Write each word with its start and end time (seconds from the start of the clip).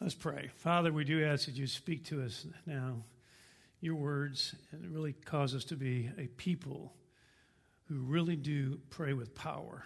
Let's 0.00 0.14
pray. 0.14 0.50
Father, 0.54 0.92
we 0.92 1.02
do 1.02 1.24
ask 1.24 1.46
that 1.46 1.56
you 1.56 1.66
speak 1.66 2.04
to 2.06 2.22
us 2.22 2.46
now, 2.66 3.02
your 3.80 3.96
words, 3.96 4.54
and 4.70 4.94
really 4.94 5.12
cause 5.12 5.56
us 5.56 5.64
to 5.66 5.76
be 5.76 6.08
a 6.16 6.28
people 6.28 6.92
who 7.88 7.96
really 8.02 8.36
do 8.36 8.78
pray 8.90 9.12
with 9.12 9.34
power. 9.34 9.82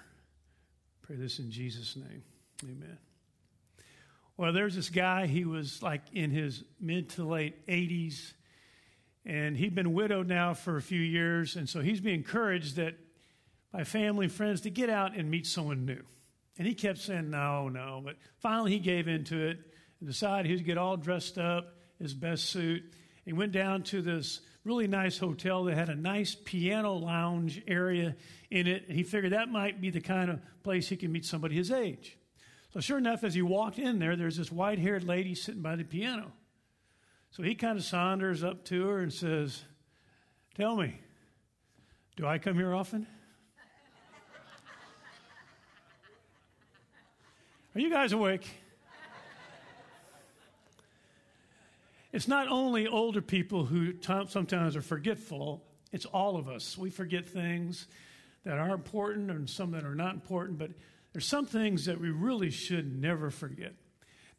Pray 1.00 1.16
this 1.16 1.38
in 1.38 1.50
Jesus' 1.50 1.96
name. 1.96 2.22
Amen. 2.62 2.98
Well, 4.36 4.52
there's 4.52 4.75
this 4.75 4.90
guy, 4.90 5.27
he 5.27 5.46
was 5.46 5.82
like 5.82 6.02
in 6.12 6.30
his 6.30 6.62
mid 6.79 7.08
to 7.10 7.24
late 7.24 7.66
80s, 7.66 8.34
and 9.24 9.56
he'd 9.56 9.74
been 9.74 9.94
widowed 9.94 10.29
now 10.29 10.52
for 10.52 10.76
a 10.76 10.82
few 10.82 11.00
years, 11.00 11.56
and 11.56 11.66
so 11.66 11.80
he's 11.80 12.00
being 12.00 12.16
encouraged 12.16 12.76
that 12.76 12.96
by 13.72 13.84
family 13.84 14.26
and 14.26 14.32
friends 14.32 14.60
to 14.62 14.70
get 14.70 14.90
out 14.90 15.16
and 15.16 15.30
meet 15.30 15.46
someone 15.46 15.86
new. 15.86 16.02
And 16.58 16.66
he 16.66 16.74
kept 16.74 16.98
saying, 16.98 17.30
no, 17.30 17.70
no. 17.70 18.02
But 18.04 18.16
finally, 18.40 18.72
he 18.72 18.79
gave 18.79 19.08
into 19.08 19.40
it 19.40 19.71
he 20.03 20.55
would 20.55 20.65
get 20.65 20.79
all 20.79 20.97
dressed 20.97 21.38
up, 21.38 21.77
his 21.98 22.15
best 22.15 22.47
suit. 22.47 22.83
He 23.24 23.33
went 23.33 23.52
down 23.52 23.83
to 23.84 24.02
this 24.02 24.41
really 24.65 24.87
nice 24.87 25.19
hotel 25.19 25.65
that 25.65 25.77
had 25.77 25.88
a 25.88 25.95
nice 25.95 26.34
piano 26.34 26.95
lounge 26.95 27.62
area 27.66 28.16
in 28.51 28.66
it. 28.66 28.91
He 28.91 29.02
figured 29.02 29.33
that 29.33 29.48
might 29.48 29.80
be 29.80 29.91
the 29.91 30.01
kind 30.01 30.30
of 30.30 30.41
place 30.62 30.88
he 30.88 30.96
could 30.96 31.10
meet 31.10 31.24
somebody 31.24 31.57
his 31.57 31.70
age. 31.70 32.16
So, 32.73 32.80
sure 32.80 32.98
enough, 32.98 33.23
as 33.23 33.34
he 33.34 33.43
walked 33.43 33.79
in 33.79 33.98
there, 33.98 34.16
there's 34.16 34.37
this 34.37 34.51
white 34.51 34.79
haired 34.79 35.05
lady 35.05 35.34
sitting 35.34 35.62
by 35.62 35.77
the 35.77 35.84
piano. 35.84 36.32
So 37.32 37.43
he 37.43 37.55
kind 37.55 37.79
of 37.79 37.84
saunters 37.84 38.45
up 38.45 38.65
to 38.66 38.87
her 38.88 38.98
and 38.98 39.12
says, 39.12 39.62
Tell 40.55 40.77
me, 40.77 41.01
do 42.16 42.27
I 42.27 42.38
come 42.38 42.57
here 42.57 42.74
often? 42.74 43.07
Are 47.74 47.80
you 47.80 47.88
guys 47.88 48.12
awake? 48.12 48.62
It's 52.12 52.29
not 52.29 52.49
only 52.49 52.87
older 52.87 53.23
people 53.23 53.65
who 53.65 53.93
t- 53.95 54.27
sometimes 54.29 54.77
are 54.77 54.82
forgetful, 54.82 55.65
it's 55.93 56.05
all 56.05 56.37
of 56.37 56.49
us. 56.49 56.77
We 56.77 56.91
forget 56.91 57.27
things 57.27 57.87
that 58.45 58.59
are 58.59 58.74
important 58.74 59.30
and 59.30 59.49
some 59.49 59.71
that 59.71 59.85
are 59.85 59.95
not 59.95 60.15
important, 60.15 60.59
but 60.59 60.71
there's 61.13 61.27
some 61.27 61.46
things 61.46 61.87
that 61.87 62.01
we 62.01 62.10
really 62.10 62.51
should 62.51 63.01
never 63.01 63.30
forget. 63.30 63.74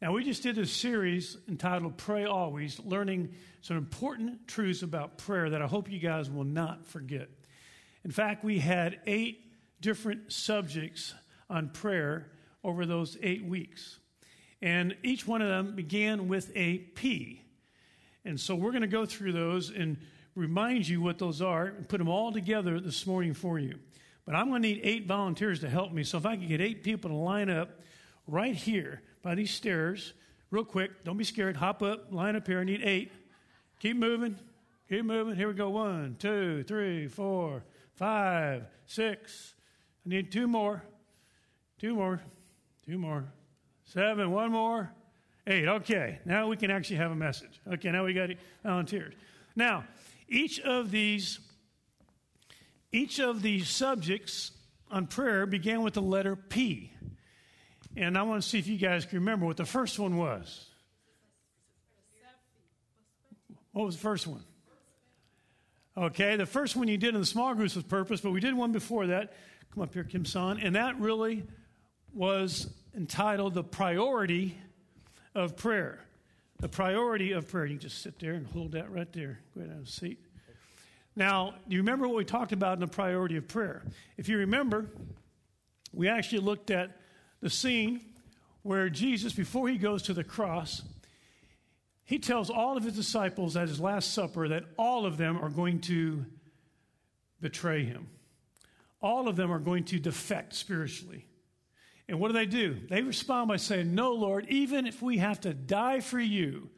Now, 0.00 0.12
we 0.12 0.22
just 0.22 0.42
did 0.42 0.58
a 0.58 0.66
series 0.66 1.36
entitled 1.48 1.96
Pray 1.96 2.26
Always, 2.26 2.78
learning 2.80 3.30
some 3.60 3.76
important 3.76 4.46
truths 4.46 4.82
about 4.82 5.18
prayer 5.18 5.50
that 5.50 5.62
I 5.62 5.66
hope 5.66 5.90
you 5.90 5.98
guys 5.98 6.30
will 6.30 6.44
not 6.44 6.84
forget. 6.86 7.28
In 8.04 8.10
fact, 8.10 8.44
we 8.44 8.58
had 8.58 9.00
eight 9.06 9.40
different 9.80 10.32
subjects 10.32 11.14
on 11.48 11.70
prayer 11.70 12.30
over 12.62 12.86
those 12.86 13.16
eight 13.22 13.44
weeks. 13.44 13.98
And 14.60 14.96
each 15.02 15.26
one 15.26 15.42
of 15.42 15.48
them 15.48 15.74
began 15.74 16.28
with 16.28 16.50
a 16.54 16.78
P. 16.78 17.43
And 18.24 18.38
so 18.38 18.54
we're 18.54 18.70
going 18.70 18.82
to 18.82 18.88
go 18.88 19.04
through 19.04 19.32
those 19.32 19.70
and 19.70 19.96
remind 20.34 20.88
you 20.88 21.00
what 21.00 21.18
those 21.18 21.42
are 21.42 21.66
and 21.66 21.88
put 21.88 21.98
them 21.98 22.08
all 22.08 22.32
together 22.32 22.80
this 22.80 23.06
morning 23.06 23.34
for 23.34 23.58
you. 23.58 23.78
But 24.24 24.34
I'm 24.34 24.48
going 24.48 24.62
to 24.62 24.68
need 24.68 24.80
eight 24.82 25.06
volunteers 25.06 25.60
to 25.60 25.68
help 25.68 25.92
me. 25.92 26.02
So 26.04 26.18
if 26.18 26.26
I 26.26 26.36
can 26.36 26.48
get 26.48 26.60
eight 26.60 26.82
people 26.82 27.10
to 27.10 27.16
line 27.16 27.50
up 27.50 27.80
right 28.26 28.54
here 28.54 29.02
by 29.22 29.34
these 29.34 29.50
stairs, 29.50 30.14
real 30.50 30.64
quick, 30.64 31.04
don't 31.04 31.18
be 31.18 31.24
scared. 31.24 31.56
Hop 31.56 31.82
up, 31.82 32.12
line 32.12 32.36
up 32.36 32.46
here. 32.46 32.60
I 32.60 32.64
need 32.64 32.82
eight. 32.82 33.12
Keep 33.80 33.98
moving. 33.98 34.38
Keep 34.88 35.04
moving. 35.04 35.36
Here 35.36 35.48
we 35.48 35.54
go. 35.54 35.70
One, 35.70 36.16
two, 36.18 36.62
three, 36.62 37.08
four, 37.08 37.64
five, 37.94 38.64
six. 38.86 39.54
I 40.06 40.08
need 40.08 40.32
two 40.32 40.46
more. 40.46 40.82
Two 41.78 41.94
more. 41.94 42.20
Two 42.86 42.98
more. 42.98 43.24
Seven. 43.84 44.30
One 44.30 44.52
more. 44.52 44.90
Eight. 45.46 45.68
Okay. 45.68 46.20
Now 46.24 46.48
we 46.48 46.56
can 46.56 46.70
actually 46.70 46.96
have 46.96 47.10
a 47.10 47.16
message. 47.16 47.60
Okay. 47.74 47.90
Now 47.90 48.04
we 48.04 48.14
got 48.14 48.30
volunteers. 48.62 49.14
Now, 49.56 49.84
each 50.28 50.60
of 50.60 50.90
these, 50.90 51.38
each 52.92 53.20
of 53.20 53.42
these 53.42 53.68
subjects 53.68 54.52
on 54.90 55.06
prayer 55.06 55.46
began 55.46 55.82
with 55.82 55.94
the 55.94 56.02
letter 56.02 56.34
P. 56.36 56.92
And 57.96 58.18
I 58.18 58.22
want 58.22 58.42
to 58.42 58.48
see 58.48 58.58
if 58.58 58.66
you 58.66 58.78
guys 58.78 59.04
can 59.06 59.18
remember 59.18 59.46
what 59.46 59.56
the 59.56 59.64
first 59.64 59.98
one 59.98 60.16
was. 60.16 60.66
What 63.72 63.86
was 63.86 63.96
the 63.96 64.02
first 64.02 64.26
one? 64.26 64.42
Okay, 65.96 66.36
the 66.36 66.46
first 66.46 66.74
one 66.74 66.88
you 66.88 66.96
did 66.96 67.14
in 67.14 67.20
the 67.20 67.26
small 67.26 67.54
groups 67.54 67.76
was 67.76 67.84
purpose, 67.84 68.20
but 68.20 68.32
we 68.32 68.40
did 68.40 68.54
one 68.54 68.72
before 68.72 69.08
that. 69.08 69.34
Come 69.72 69.82
up 69.82 69.94
here, 69.94 70.04
Kim 70.04 70.24
San. 70.24 70.58
And 70.58 70.74
that 70.74 70.98
really 70.98 71.44
was 72.12 72.68
entitled 72.96 73.54
The 73.54 73.62
Priority 73.62 74.56
of 75.34 75.56
Prayer. 75.56 76.00
The 76.60 76.68
priority 76.68 77.32
of 77.32 77.48
prayer. 77.48 77.66
You 77.66 77.76
just 77.76 78.00
sit 78.00 78.18
there 78.20 78.34
and 78.34 78.46
hold 78.46 78.72
that 78.72 78.90
right 78.90 79.12
there. 79.12 79.40
Go 79.54 79.60
ahead 79.60 79.70
and 79.70 79.80
have 79.80 79.88
a 79.88 79.90
seat. 79.90 80.18
Now, 81.16 81.54
do 81.68 81.74
you 81.74 81.80
remember 81.80 82.08
what 82.08 82.16
we 82.16 82.24
talked 82.24 82.52
about 82.52 82.74
in 82.74 82.80
the 82.80 82.86
priority 82.86 83.36
of 83.36 83.46
prayer? 83.46 83.82
If 84.16 84.28
you 84.28 84.38
remember, 84.38 84.86
we 85.92 86.08
actually 86.08 86.40
looked 86.40 86.70
at 86.70 86.96
the 87.40 87.50
scene 87.50 88.00
where 88.62 88.88
Jesus, 88.88 89.32
before 89.32 89.68
he 89.68 89.76
goes 89.76 90.02
to 90.04 90.14
the 90.14 90.24
cross, 90.24 90.82
he 92.04 92.18
tells 92.18 92.50
all 92.50 92.76
of 92.76 92.84
his 92.84 92.94
disciples 92.94 93.56
at 93.56 93.68
his 93.68 93.80
Last 93.80 94.12
Supper 94.12 94.48
that 94.48 94.64
all 94.78 95.06
of 95.06 95.16
them 95.16 95.38
are 95.38 95.50
going 95.50 95.80
to 95.82 96.24
betray 97.40 97.84
him. 97.84 98.08
All 99.02 99.28
of 99.28 99.36
them 99.36 99.52
are 99.52 99.58
going 99.58 99.84
to 99.84 99.98
defect 99.98 100.54
spiritually. 100.54 101.26
And 102.08 102.20
what 102.20 102.28
do 102.28 102.34
they 102.34 102.46
do? 102.46 102.76
They 102.88 103.02
respond 103.02 103.48
by 103.48 103.56
saying, 103.56 103.94
No, 103.94 104.12
Lord, 104.12 104.46
even 104.48 104.86
if 104.86 105.00
we 105.00 105.18
have 105.18 105.40
to 105.40 105.54
die 105.54 106.00
for 106.00 106.20
you, 106.20 106.68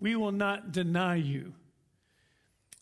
we 0.00 0.16
will 0.16 0.32
not 0.32 0.72
deny 0.72 1.16
you. 1.16 1.54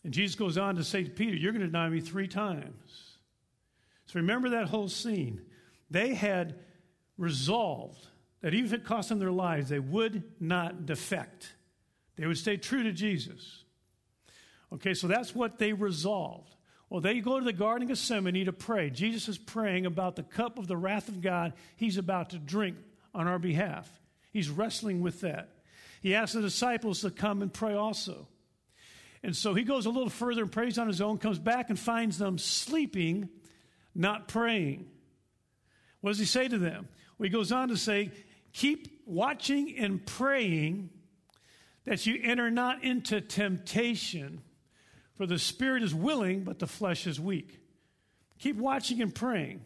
And 0.03 0.13
Jesus 0.13 0.35
goes 0.35 0.57
on 0.57 0.75
to 0.75 0.83
say 0.83 1.03
to 1.03 1.09
Peter, 1.09 1.35
You're 1.35 1.51
going 1.51 1.61
to 1.61 1.67
deny 1.67 1.89
me 1.89 2.01
three 2.01 2.27
times. 2.27 3.17
So 4.07 4.19
remember 4.19 4.49
that 4.49 4.67
whole 4.67 4.89
scene. 4.89 5.41
They 5.91 6.13
had 6.13 6.59
resolved 7.17 8.07
that 8.41 8.53
even 8.53 8.65
if 8.65 8.73
it 8.73 8.85
cost 8.85 9.09
them 9.09 9.19
their 9.19 9.31
lives, 9.31 9.69
they 9.69 9.79
would 9.79 10.23
not 10.39 10.85
defect. 10.85 11.55
They 12.15 12.27
would 12.27 12.37
stay 12.37 12.57
true 12.57 12.83
to 12.83 12.91
Jesus. 12.91 13.63
Okay, 14.73 14.93
so 14.93 15.07
that's 15.07 15.35
what 15.35 15.57
they 15.57 15.73
resolved. 15.73 16.54
Well, 16.89 17.01
they 17.01 17.19
go 17.19 17.39
to 17.39 17.45
the 17.45 17.53
Garden 17.53 17.83
of 17.83 17.89
Gethsemane 17.89 18.45
to 18.45 18.53
pray. 18.53 18.89
Jesus 18.89 19.27
is 19.27 19.37
praying 19.37 19.85
about 19.85 20.15
the 20.15 20.23
cup 20.23 20.59
of 20.59 20.67
the 20.67 20.77
wrath 20.77 21.07
of 21.07 21.21
God 21.21 21.53
he's 21.75 21.97
about 21.97 22.29
to 22.31 22.37
drink 22.37 22.77
on 23.13 23.27
our 23.27 23.39
behalf. 23.39 23.89
He's 24.31 24.49
wrestling 24.49 25.01
with 25.01 25.21
that. 25.21 25.49
He 26.01 26.13
asks 26.13 26.33
the 26.33 26.41
disciples 26.41 27.01
to 27.01 27.09
come 27.09 27.41
and 27.41 27.51
pray 27.51 27.73
also. 27.73 28.27
And 29.23 29.35
so 29.35 29.55
he 29.55 29.63
goes 29.63 29.87
a 29.87 29.89
little 29.89 30.09
further 30.09 30.43
and 30.43 30.51
prays 30.51 30.77
on 30.77 30.87
his 30.87 31.01
own, 31.01 31.17
comes 31.17 31.39
back 31.39 31.69
and 31.69 31.79
finds 31.79 32.19
them 32.19 32.37
sleeping, 32.37 33.29
not 33.95 34.27
praying. 34.27 34.85
What 36.01 36.11
does 36.11 36.19
he 36.19 36.25
say 36.25 36.47
to 36.47 36.59
them? 36.59 36.87
Well, 37.17 37.23
he 37.25 37.29
goes 37.29 37.51
on 37.51 37.69
to 37.69 37.77
say, 37.77 38.11
Keep 38.53 39.01
watching 39.07 39.75
and 39.77 40.05
praying 40.05 40.91
that 41.85 42.05
you 42.05 42.19
enter 42.21 42.51
not 42.51 42.83
into 42.83 43.19
temptation. 43.19 44.41
For 45.15 45.25
the 45.25 45.39
spirit 45.39 45.83
is 45.83 45.95
willing, 45.95 46.43
but 46.43 46.59
the 46.59 46.67
flesh 46.67 47.07
is 47.07 47.19
weak. 47.19 47.59
Keep 48.39 48.57
watching 48.57 49.01
and 49.01 49.15
praying 49.15 49.61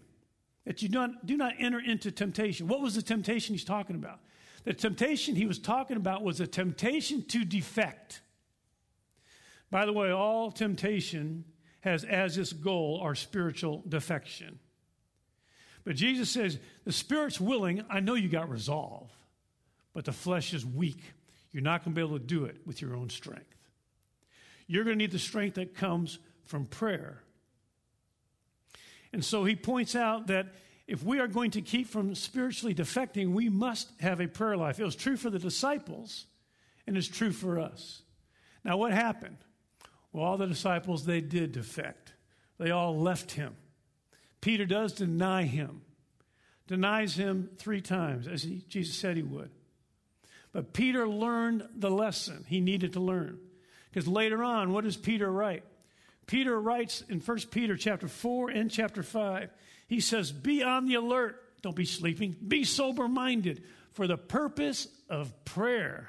that 0.65 0.81
you 0.81 0.89
don't, 0.89 1.25
do 1.25 1.35
not 1.35 1.53
enter 1.57 1.79
into 1.79 2.11
temptation. 2.11 2.67
What 2.67 2.81
was 2.81 2.95
the 2.95 3.01
temptation 3.01 3.55
he's 3.55 3.63
talking 3.63 3.95
about? 3.95 4.19
The 4.63 4.73
temptation 4.73 5.35
he 5.35 5.47
was 5.47 5.57
talking 5.57 5.97
about 5.97 6.23
was 6.23 6.39
a 6.39 6.47
temptation 6.47 7.23
to 7.29 7.43
defect. 7.45 8.21
By 9.71 9.85
the 9.85 9.93
way, 9.93 10.11
all 10.11 10.51
temptation 10.51 11.45
has 11.81 12.03
as 12.03 12.37
its 12.37 12.53
goal 12.53 12.99
our 13.01 13.15
spiritual 13.15 13.83
defection. 13.87 14.59
But 15.83 15.95
Jesus 15.95 16.29
says, 16.29 16.59
the 16.85 16.91
spirit's 16.91 17.39
willing. 17.39 17.83
I 17.89 17.99
know 17.99 18.15
you 18.15 18.29
got 18.29 18.49
resolve, 18.49 19.09
but 19.93 20.05
the 20.05 20.11
flesh 20.11 20.53
is 20.53 20.65
weak. 20.65 21.01
You're 21.51 21.63
not 21.63 21.83
going 21.83 21.95
to 21.95 21.99
be 21.99 22.05
able 22.05 22.19
to 22.19 22.25
do 22.25 22.45
it 22.45 22.57
with 22.65 22.81
your 22.81 22.95
own 22.95 23.09
strength. 23.09 23.55
You're 24.69 24.83
going 24.83 24.99
to 24.99 25.03
need 25.03 25.11
the 25.11 25.19
strength 25.19 25.55
that 25.55 25.73
comes 25.73 26.19
from 26.45 26.65
prayer. 26.65 27.23
And 29.11 29.25
so 29.25 29.43
he 29.43 29.55
points 29.55 29.95
out 29.95 30.27
that 30.27 30.53
if 30.87 31.03
we 31.03 31.19
are 31.19 31.27
going 31.27 31.51
to 31.51 31.61
keep 31.61 31.87
from 31.87 32.13
spiritually 32.13 32.75
defecting, 32.75 33.31
we 33.33 33.49
must 33.49 33.89
have 33.99 34.21
a 34.21 34.27
prayer 34.27 34.55
life. 34.55 34.79
It 34.79 34.83
was 34.83 34.95
true 34.95 35.17
for 35.17 35.31
the 35.31 35.39
disciples, 35.39 36.27
and 36.85 36.95
it's 36.95 37.07
true 37.07 37.31
for 37.31 37.59
us. 37.59 38.03
Now, 38.63 38.77
what 38.77 38.91
happened? 38.91 39.37
Well, 40.13 40.23
all 40.23 40.37
the 40.37 40.45
disciples, 40.45 41.03
they 41.03 41.21
did 41.21 41.51
defect. 41.51 42.13
They 42.59 42.69
all 42.69 42.95
left 42.95 43.31
him. 43.31 43.55
Peter 44.39 44.65
does 44.65 44.93
deny 44.93 45.45
him, 45.45 45.81
denies 46.67 47.15
him 47.15 47.49
three 47.57 47.81
times, 47.81 48.27
as 48.27 48.43
he, 48.43 48.63
Jesus 48.69 48.95
said 48.95 49.17
he 49.17 49.23
would. 49.23 49.49
But 50.51 50.73
Peter 50.73 51.07
learned 51.07 51.67
the 51.75 51.89
lesson 51.89 52.45
he 52.47 52.61
needed 52.61 52.93
to 52.93 52.99
learn. 52.99 53.39
Because 53.89 54.07
later 54.07 54.43
on, 54.43 54.71
what 54.71 54.83
does 54.83 54.97
Peter 54.97 55.31
write? 55.31 55.63
Peter 56.27 56.59
writes 56.59 57.03
in 57.09 57.19
1 57.19 57.37
Peter 57.51 57.75
chapter 57.75 58.07
4 58.07 58.51
and 58.51 58.69
chapter 58.69 59.01
5, 59.01 59.49
he 59.87 59.99
says, 59.99 60.31
Be 60.31 60.61
on 60.61 60.85
the 60.85 60.95
alert. 60.95 61.43
Don't 61.61 61.75
be 61.75 61.85
sleeping. 61.85 62.35
Be 62.47 62.63
sober 62.63 63.07
minded. 63.07 63.63
for 63.93 64.05
the 64.07 64.17
purpose 64.17 64.87
of 65.09 65.33
prayer. 65.43 66.07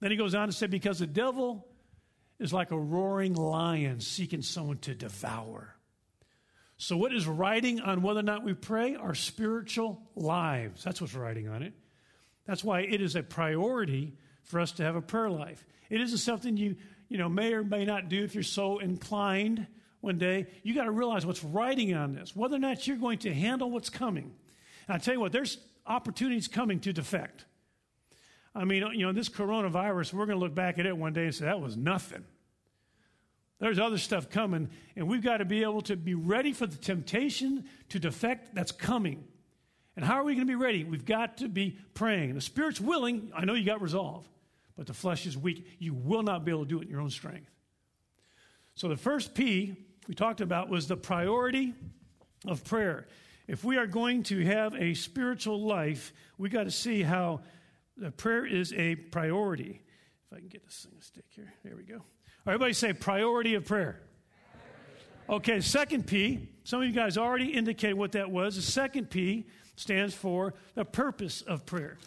Then 0.00 0.10
he 0.10 0.16
goes 0.16 0.34
on 0.34 0.48
to 0.48 0.52
say, 0.52 0.66
because 0.66 0.98
the 0.98 1.06
devil 1.06 1.66
is 2.38 2.52
like 2.52 2.70
a 2.70 2.78
roaring 2.78 3.34
lion 3.34 4.00
seeking 4.00 4.42
someone 4.42 4.78
to 4.78 4.94
devour. 4.94 5.74
So, 6.76 6.98
what 6.98 7.14
is 7.14 7.26
writing 7.26 7.80
on 7.80 8.02
whether 8.02 8.20
or 8.20 8.24
not 8.24 8.44
we 8.44 8.52
pray? 8.52 8.94
Our 8.94 9.14
spiritual 9.14 10.02
lives. 10.14 10.84
That's 10.84 11.00
what's 11.00 11.14
writing 11.14 11.48
on 11.48 11.62
it. 11.62 11.72
That's 12.46 12.62
why 12.62 12.80
it 12.80 13.00
is 13.00 13.16
a 13.16 13.22
priority 13.22 14.18
for 14.46 14.58
us 14.60 14.72
to 14.72 14.82
have 14.82 14.96
a 14.96 15.02
prayer 15.02 15.30
life. 15.30 15.64
It 15.90 16.00
isn't 16.00 16.18
something 16.18 16.56
you, 16.56 16.76
you 17.08 17.18
know, 17.18 17.28
may 17.28 17.52
or 17.52 17.62
may 17.62 17.84
not 17.84 18.08
do 18.08 18.24
if 18.24 18.34
you're 18.34 18.42
so 18.42 18.78
inclined 18.78 19.66
one 20.00 20.18
day. 20.18 20.46
You 20.62 20.74
got 20.74 20.84
to 20.84 20.90
realize 20.90 21.26
what's 21.26 21.44
writing 21.44 21.94
on 21.94 22.14
this, 22.14 22.34
whether 22.34 22.56
or 22.56 22.60
not 22.60 22.86
you're 22.86 22.96
going 22.96 23.18
to 23.18 23.34
handle 23.34 23.70
what's 23.70 23.90
coming. 23.90 24.34
And 24.88 24.94
I 24.94 24.98
tell 24.98 25.14
you 25.14 25.20
what, 25.20 25.32
there's 25.32 25.58
opportunities 25.86 26.48
coming 26.48 26.80
to 26.80 26.92
defect. 26.92 27.44
I 28.54 28.64
mean, 28.64 28.84
you 28.94 29.04
know, 29.04 29.12
this 29.12 29.28
coronavirus, 29.28 30.14
we're 30.14 30.26
going 30.26 30.38
to 30.38 30.44
look 30.44 30.54
back 30.54 30.78
at 30.78 30.86
it 30.86 30.96
one 30.96 31.12
day 31.12 31.24
and 31.24 31.34
say, 31.34 31.44
that 31.44 31.60
was 31.60 31.76
nothing. 31.76 32.24
There's 33.58 33.78
other 33.78 33.98
stuff 33.98 34.28
coming, 34.28 34.68
and 34.96 35.08
we've 35.08 35.22
got 35.22 35.38
to 35.38 35.44
be 35.44 35.62
able 35.62 35.80
to 35.82 35.96
be 35.96 36.14
ready 36.14 36.52
for 36.52 36.66
the 36.66 36.76
temptation 36.76 37.64
to 37.88 37.98
defect 37.98 38.54
that's 38.54 38.72
coming. 38.72 39.24
And 39.96 40.04
how 40.04 40.14
are 40.14 40.24
we 40.24 40.34
going 40.34 40.46
to 40.46 40.50
be 40.50 40.56
ready? 40.56 40.84
We've 40.84 41.06
got 41.06 41.38
to 41.38 41.48
be 41.48 41.78
praying. 41.94 42.34
The 42.34 42.42
Spirit's 42.42 42.80
willing. 42.80 43.30
I 43.34 43.46
know 43.46 43.54
you 43.54 43.64
got 43.64 43.80
resolve, 43.80 44.28
but 44.76 44.86
the 44.86 44.94
flesh 44.94 45.26
is 45.26 45.36
weak. 45.36 45.66
You 45.78 45.94
will 45.94 46.22
not 46.22 46.44
be 46.44 46.50
able 46.50 46.64
to 46.64 46.68
do 46.68 46.80
it 46.80 46.84
in 46.84 46.90
your 46.90 47.00
own 47.00 47.10
strength. 47.10 47.50
So 48.74 48.88
the 48.88 48.96
first 48.96 49.34
P 49.34 49.76
we 50.08 50.14
talked 50.14 50.40
about 50.40 50.68
was 50.68 50.86
the 50.86 50.96
priority 50.96 51.74
of 52.46 52.62
prayer. 52.64 53.08
If 53.48 53.64
we 53.64 53.76
are 53.76 53.86
going 53.86 54.22
to 54.24 54.44
have 54.44 54.74
a 54.74 54.94
spiritual 54.94 55.60
life, 55.60 56.12
we 56.38 56.48
got 56.48 56.64
to 56.64 56.70
see 56.70 57.02
how 57.02 57.40
the 57.96 58.10
prayer 58.10 58.44
is 58.44 58.72
a 58.74 58.96
priority. 58.96 59.80
If 60.30 60.36
I 60.36 60.40
can 60.40 60.48
get 60.48 60.64
this 60.64 60.86
thing 60.88 60.98
to 60.98 61.04
stick 61.04 61.24
here. 61.30 61.52
There 61.64 61.76
we 61.76 61.82
go. 61.82 62.02
Everybody 62.46 62.72
say 62.72 62.92
priority 62.92 63.54
of 63.54 63.64
prayer. 63.64 64.00
Okay, 65.28 65.60
second 65.60 66.06
P, 66.06 66.48
some 66.62 66.82
of 66.82 66.86
you 66.86 66.94
guys 66.94 67.18
already 67.18 67.46
indicated 67.46 67.94
what 67.94 68.12
that 68.12 68.30
was. 68.30 68.54
The 68.54 68.62
second 68.62 69.10
P 69.10 69.46
stands 69.74 70.14
for 70.14 70.54
the 70.74 70.84
purpose 70.84 71.42
of 71.42 71.66
prayer. 71.66 71.98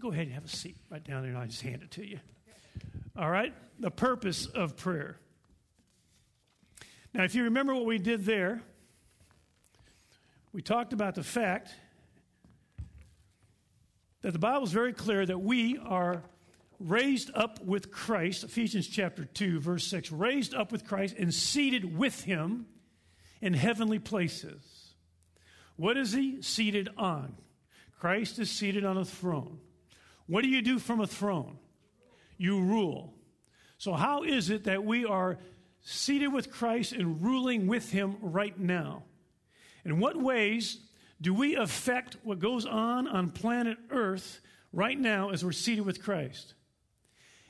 Go 0.00 0.12
ahead 0.12 0.26
and 0.26 0.34
have 0.34 0.44
a 0.44 0.48
seat 0.48 0.76
right 0.90 1.02
down 1.02 1.22
there, 1.22 1.30
and 1.30 1.38
I'll 1.38 1.46
just 1.46 1.62
hand 1.62 1.82
it 1.82 1.90
to 1.92 2.06
you. 2.06 2.20
All 3.16 3.30
right, 3.30 3.52
the 3.80 3.90
purpose 3.90 4.46
of 4.46 4.76
prayer. 4.76 5.18
Now, 7.12 7.24
if 7.24 7.34
you 7.34 7.44
remember 7.44 7.74
what 7.74 7.84
we 7.84 7.98
did 7.98 8.24
there, 8.24 8.62
we 10.52 10.62
talked 10.62 10.92
about 10.92 11.14
the 11.14 11.24
fact 11.24 11.74
that 14.22 14.32
the 14.32 14.38
Bible 14.38 14.64
is 14.64 14.72
very 14.72 14.92
clear 14.92 15.26
that 15.26 15.40
we 15.40 15.78
are 15.78 16.22
raised 16.78 17.30
up 17.34 17.64
with 17.64 17.90
Christ, 17.90 18.44
Ephesians 18.44 18.86
chapter 18.86 19.24
2, 19.24 19.58
verse 19.58 19.86
6, 19.88 20.12
raised 20.12 20.54
up 20.54 20.70
with 20.70 20.86
Christ 20.86 21.16
and 21.18 21.34
seated 21.34 21.96
with 21.96 22.22
him 22.22 22.66
in 23.40 23.52
heavenly 23.52 23.98
places. 23.98 24.94
What 25.76 25.96
is 25.96 26.12
he 26.12 26.42
seated 26.42 26.88
on? 26.96 27.36
Christ 27.98 28.38
is 28.38 28.50
seated 28.50 28.84
on 28.84 28.96
a 28.96 29.04
throne. 29.04 29.58
What 30.28 30.44
do 30.44 30.48
you 30.48 30.62
do 30.62 30.78
from 30.78 31.00
a 31.00 31.06
throne? 31.06 31.58
You 32.36 32.60
rule. 32.60 33.14
So, 33.78 33.94
how 33.94 34.22
is 34.22 34.50
it 34.50 34.64
that 34.64 34.84
we 34.84 35.04
are 35.04 35.38
seated 35.80 36.28
with 36.28 36.52
Christ 36.52 36.92
and 36.92 37.22
ruling 37.22 37.66
with 37.66 37.90
him 37.90 38.16
right 38.20 38.56
now? 38.58 39.04
In 39.84 39.98
what 39.98 40.20
ways 40.20 40.78
do 41.20 41.32
we 41.32 41.56
affect 41.56 42.16
what 42.22 42.38
goes 42.38 42.66
on 42.66 43.08
on 43.08 43.30
planet 43.30 43.78
Earth 43.90 44.40
right 44.72 44.98
now 44.98 45.30
as 45.30 45.44
we're 45.44 45.52
seated 45.52 45.86
with 45.86 46.02
Christ? 46.02 46.54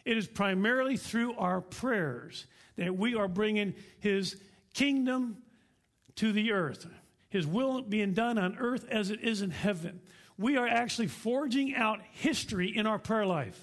It 0.04 0.16
is 0.16 0.26
primarily 0.26 0.96
through 0.96 1.34
our 1.34 1.60
prayers 1.60 2.46
that 2.76 2.96
we 2.96 3.14
are 3.14 3.28
bringing 3.28 3.74
His 3.98 4.40
kingdom 4.72 5.38
to 6.14 6.32
the 6.32 6.52
earth, 6.52 6.86
His 7.28 7.46
will 7.46 7.82
being 7.82 8.12
done 8.12 8.38
on 8.38 8.56
earth 8.58 8.86
as 8.88 9.10
it 9.10 9.20
is 9.20 9.42
in 9.42 9.50
heaven. 9.50 10.00
We 10.38 10.56
are 10.56 10.68
actually 10.68 11.08
forging 11.08 11.74
out 11.74 12.00
history 12.12 12.74
in 12.74 12.86
our 12.86 12.98
prayer 12.98 13.26
life. 13.26 13.58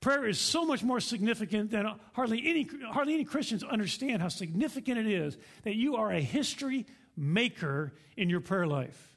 Prayer 0.00 0.26
is 0.26 0.38
so 0.38 0.64
much 0.64 0.82
more 0.82 1.00
significant 1.00 1.70
than 1.70 1.86
hardly 2.12 2.42
any, 2.46 2.68
hardly 2.90 3.14
any 3.14 3.24
Christians 3.24 3.62
understand 3.62 4.22
how 4.22 4.28
significant 4.28 4.98
it 4.98 5.06
is 5.06 5.36
that 5.62 5.74
you 5.74 5.96
are 5.96 6.10
a 6.10 6.20
history 6.20 6.86
maker 7.16 7.92
in 8.16 8.28
your 8.30 8.40
prayer 8.40 8.66
life. 8.66 9.16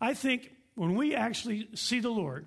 I 0.00 0.14
think 0.14 0.50
when 0.74 0.94
we 0.96 1.14
actually 1.14 1.68
see 1.74 2.00
the 2.00 2.10
Lord, 2.10 2.46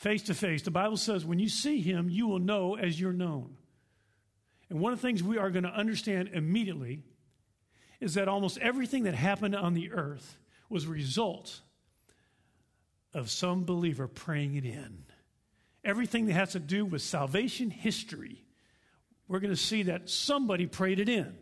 face 0.00 0.22
to 0.22 0.34
face. 0.34 0.62
The 0.62 0.70
Bible 0.70 0.96
says 0.96 1.26
when 1.26 1.38
you 1.38 1.50
see 1.50 1.82
him, 1.82 2.08
you 2.08 2.26
will 2.26 2.38
know 2.38 2.74
as 2.74 2.98
you're 2.98 3.12
known. 3.12 3.56
And 4.70 4.80
one 4.80 4.94
of 4.94 4.98
the 5.00 5.06
things 5.06 5.22
we 5.22 5.36
are 5.36 5.50
going 5.50 5.64
to 5.64 5.70
understand 5.70 6.30
immediately 6.32 7.02
is 8.00 8.14
that 8.14 8.26
almost 8.26 8.56
everything 8.58 9.02
that 9.02 9.14
happened 9.14 9.54
on 9.54 9.74
the 9.74 9.92
earth 9.92 10.38
was 10.70 10.86
a 10.86 10.88
result 10.88 11.60
of 13.14 13.30
some 13.30 13.64
believer 13.64 14.06
praying 14.08 14.54
it 14.56 14.64
in. 14.64 15.04
Everything 15.84 16.26
that 16.26 16.34
has 16.34 16.52
to 16.52 16.60
do 16.60 16.84
with 16.84 17.02
salvation 17.02 17.70
history, 17.70 18.44
we're 19.28 19.40
going 19.40 19.52
to 19.52 19.56
see 19.56 19.84
that 19.84 20.10
somebody 20.10 20.66
prayed 20.66 21.00
it 21.00 21.08
in. 21.08 21.34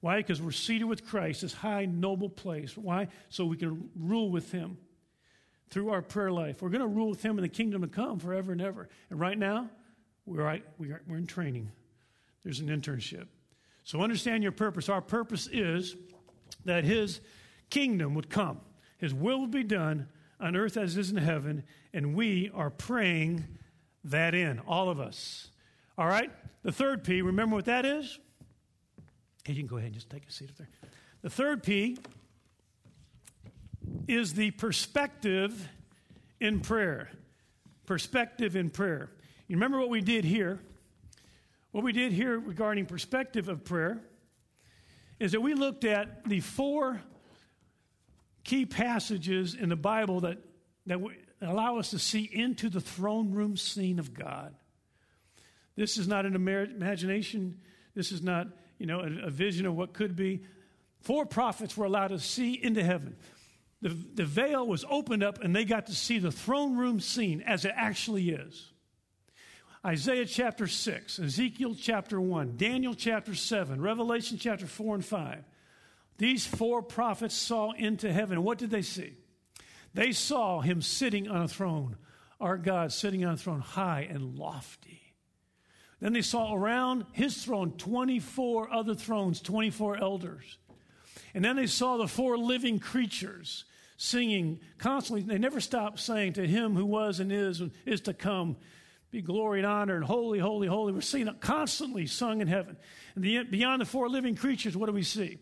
Why? 0.00 0.16
Because 0.16 0.40
we're 0.40 0.50
seated 0.50 0.84
with 0.84 1.06
Christ, 1.06 1.42
this 1.42 1.52
high, 1.52 1.86
noble 1.86 2.28
place. 2.28 2.76
Why? 2.76 3.08
So 3.28 3.44
we 3.44 3.56
can 3.56 3.90
rule 3.94 4.30
with 4.30 4.50
him 4.50 4.78
through 5.70 5.90
our 5.90 6.02
prayer 6.02 6.32
life. 6.32 6.60
We're 6.60 6.68
going 6.68 6.80
to 6.80 6.86
rule 6.86 7.10
with 7.10 7.22
Him 7.22 7.38
in 7.38 7.42
the 7.42 7.48
kingdom 7.48 7.82
to 7.82 7.88
come 7.88 8.18
forever 8.18 8.52
and 8.52 8.60
ever. 8.60 8.88
And 9.08 9.18
right 9.18 9.38
now, 9.38 9.70
we're, 10.26 10.60
we 10.78 10.90
are, 10.90 11.02
we're 11.06 11.16
in 11.16 11.26
training. 11.26 11.70
There's 12.42 12.60
an 12.60 12.68
internship. 12.68 13.26
So 13.84 14.02
understand 14.02 14.42
your 14.42 14.52
purpose. 14.52 14.88
Our 14.88 15.00
purpose 15.00 15.48
is 15.50 15.96
that 16.64 16.84
His 16.84 17.20
kingdom 17.70 18.14
would 18.14 18.28
come, 18.28 18.60
His 18.98 19.14
will 19.14 19.40
would 19.40 19.50
be 19.50 19.64
done 19.64 20.08
on 20.40 20.56
earth 20.56 20.76
as 20.76 20.96
is 20.96 21.10
in 21.10 21.16
heaven, 21.16 21.64
and 21.92 22.14
we 22.14 22.50
are 22.54 22.70
praying 22.70 23.46
that 24.04 24.34
in, 24.34 24.58
all 24.60 24.88
of 24.88 24.98
us. 24.98 25.50
All 25.98 26.06
right? 26.06 26.30
The 26.62 26.72
third 26.72 27.04
P, 27.04 27.22
remember 27.22 27.56
what 27.56 27.66
that 27.66 27.84
is? 27.84 28.18
Hey, 29.44 29.52
you 29.54 29.60
can 29.60 29.66
go 29.66 29.76
ahead 29.76 29.88
and 29.88 29.94
just 29.94 30.10
take 30.10 30.26
a 30.26 30.32
seat 30.32 30.50
up 30.50 30.56
there. 30.56 30.68
The 31.22 31.30
third 31.30 31.62
P 31.62 31.98
is 34.08 34.34
the 34.34 34.50
perspective 34.52 35.68
in 36.40 36.60
prayer. 36.60 37.10
Perspective 37.86 38.56
in 38.56 38.70
prayer. 38.70 39.10
You 39.46 39.56
remember 39.56 39.78
what 39.78 39.90
we 39.90 40.00
did 40.00 40.24
here? 40.24 40.60
What 41.72 41.84
we 41.84 41.92
did 41.92 42.12
here 42.12 42.38
regarding 42.38 42.86
perspective 42.86 43.48
of 43.48 43.64
prayer 43.64 44.00
is 45.18 45.32
that 45.32 45.40
we 45.40 45.54
looked 45.54 45.84
at 45.84 46.24
the 46.28 46.40
four 46.40 47.02
key 48.50 48.66
passages 48.66 49.54
in 49.54 49.68
the 49.68 49.76
Bible 49.76 50.20
that, 50.20 50.38
that 50.86 50.98
allow 51.40 51.78
us 51.78 51.90
to 51.90 51.98
see 51.98 52.28
into 52.30 52.68
the 52.68 52.80
throne 52.80 53.32
room 53.32 53.56
scene 53.56 53.98
of 53.98 54.12
God. 54.12 54.54
This 55.76 55.96
is 55.96 56.08
not 56.08 56.26
an 56.26 56.34
imagination. 56.34 57.60
This 57.94 58.10
is 58.10 58.22
not, 58.22 58.48
you 58.78 58.86
know, 58.86 59.00
a, 59.00 59.26
a 59.26 59.30
vision 59.30 59.66
of 59.66 59.76
what 59.76 59.92
could 59.92 60.16
be. 60.16 60.42
Four 61.00 61.26
prophets 61.26 61.76
were 61.76 61.86
allowed 61.86 62.08
to 62.08 62.18
see 62.18 62.52
into 62.60 62.82
heaven 62.82 63.16
the, 63.82 63.88
the 63.88 64.24
veil 64.24 64.66
was 64.66 64.84
opened 64.90 65.22
up 65.22 65.42
and 65.42 65.54
they 65.56 65.64
got 65.64 65.86
to 65.86 65.94
see 65.94 66.18
the 66.18 66.32
throne 66.32 66.76
room 66.76 67.00
scene 67.00 67.42
as 67.42 67.64
it 67.64 67.72
actually 67.74 68.30
is. 68.30 68.72
Isaiah 69.84 70.26
chapter 70.26 70.66
6, 70.66 71.18
Ezekiel 71.18 71.74
chapter 71.74 72.20
1, 72.20 72.58
Daniel 72.58 72.94
chapter 72.94 73.34
7, 73.34 73.80
Revelation 73.80 74.36
chapter 74.38 74.66
4 74.66 74.96
and 74.96 75.04
5. 75.04 75.44
These 76.20 76.46
four 76.46 76.82
prophets 76.82 77.34
saw 77.34 77.72
into 77.72 78.12
heaven. 78.12 78.42
What 78.42 78.58
did 78.58 78.68
they 78.68 78.82
see? 78.82 79.14
They 79.94 80.12
saw 80.12 80.60
him 80.60 80.82
sitting 80.82 81.28
on 81.28 81.40
a 81.40 81.48
throne, 81.48 81.96
our 82.38 82.58
God 82.58 82.92
sitting 82.92 83.24
on 83.24 83.34
a 83.34 83.36
throne 83.38 83.60
high 83.60 84.06
and 84.08 84.36
lofty. 84.36 85.14
Then 85.98 86.12
they 86.12 86.20
saw 86.20 86.52
around 86.54 87.06
his 87.12 87.42
throne 87.42 87.72
24 87.72 88.70
other 88.70 88.94
thrones, 88.94 89.40
24 89.40 89.96
elders. 89.96 90.58
And 91.32 91.42
then 91.42 91.56
they 91.56 91.66
saw 91.66 91.96
the 91.96 92.06
four 92.06 92.36
living 92.36 92.80
creatures 92.80 93.64
singing 93.96 94.60
constantly. 94.76 95.22
They 95.22 95.38
never 95.38 95.58
stopped 95.58 96.00
saying 96.00 96.34
to 96.34 96.46
him 96.46 96.76
who 96.76 96.84
was 96.84 97.18
and 97.18 97.32
is 97.32 97.62
and 97.62 97.70
is 97.86 98.02
to 98.02 98.12
come, 98.12 98.58
be 99.10 99.22
glory 99.22 99.60
and 99.60 99.66
honor 99.66 99.96
and 99.96 100.04
holy, 100.04 100.38
holy, 100.38 100.68
holy. 100.68 100.92
We're 100.92 101.00
seeing 101.00 101.28
it 101.28 101.40
constantly 101.40 102.06
sung 102.06 102.42
in 102.42 102.46
heaven. 102.46 102.76
And 103.14 103.24
the, 103.24 103.44
beyond 103.44 103.80
the 103.80 103.86
four 103.86 104.10
living 104.10 104.36
creatures, 104.36 104.76
what 104.76 104.84
do 104.84 104.92
we 104.92 105.02
see? 105.02 105.38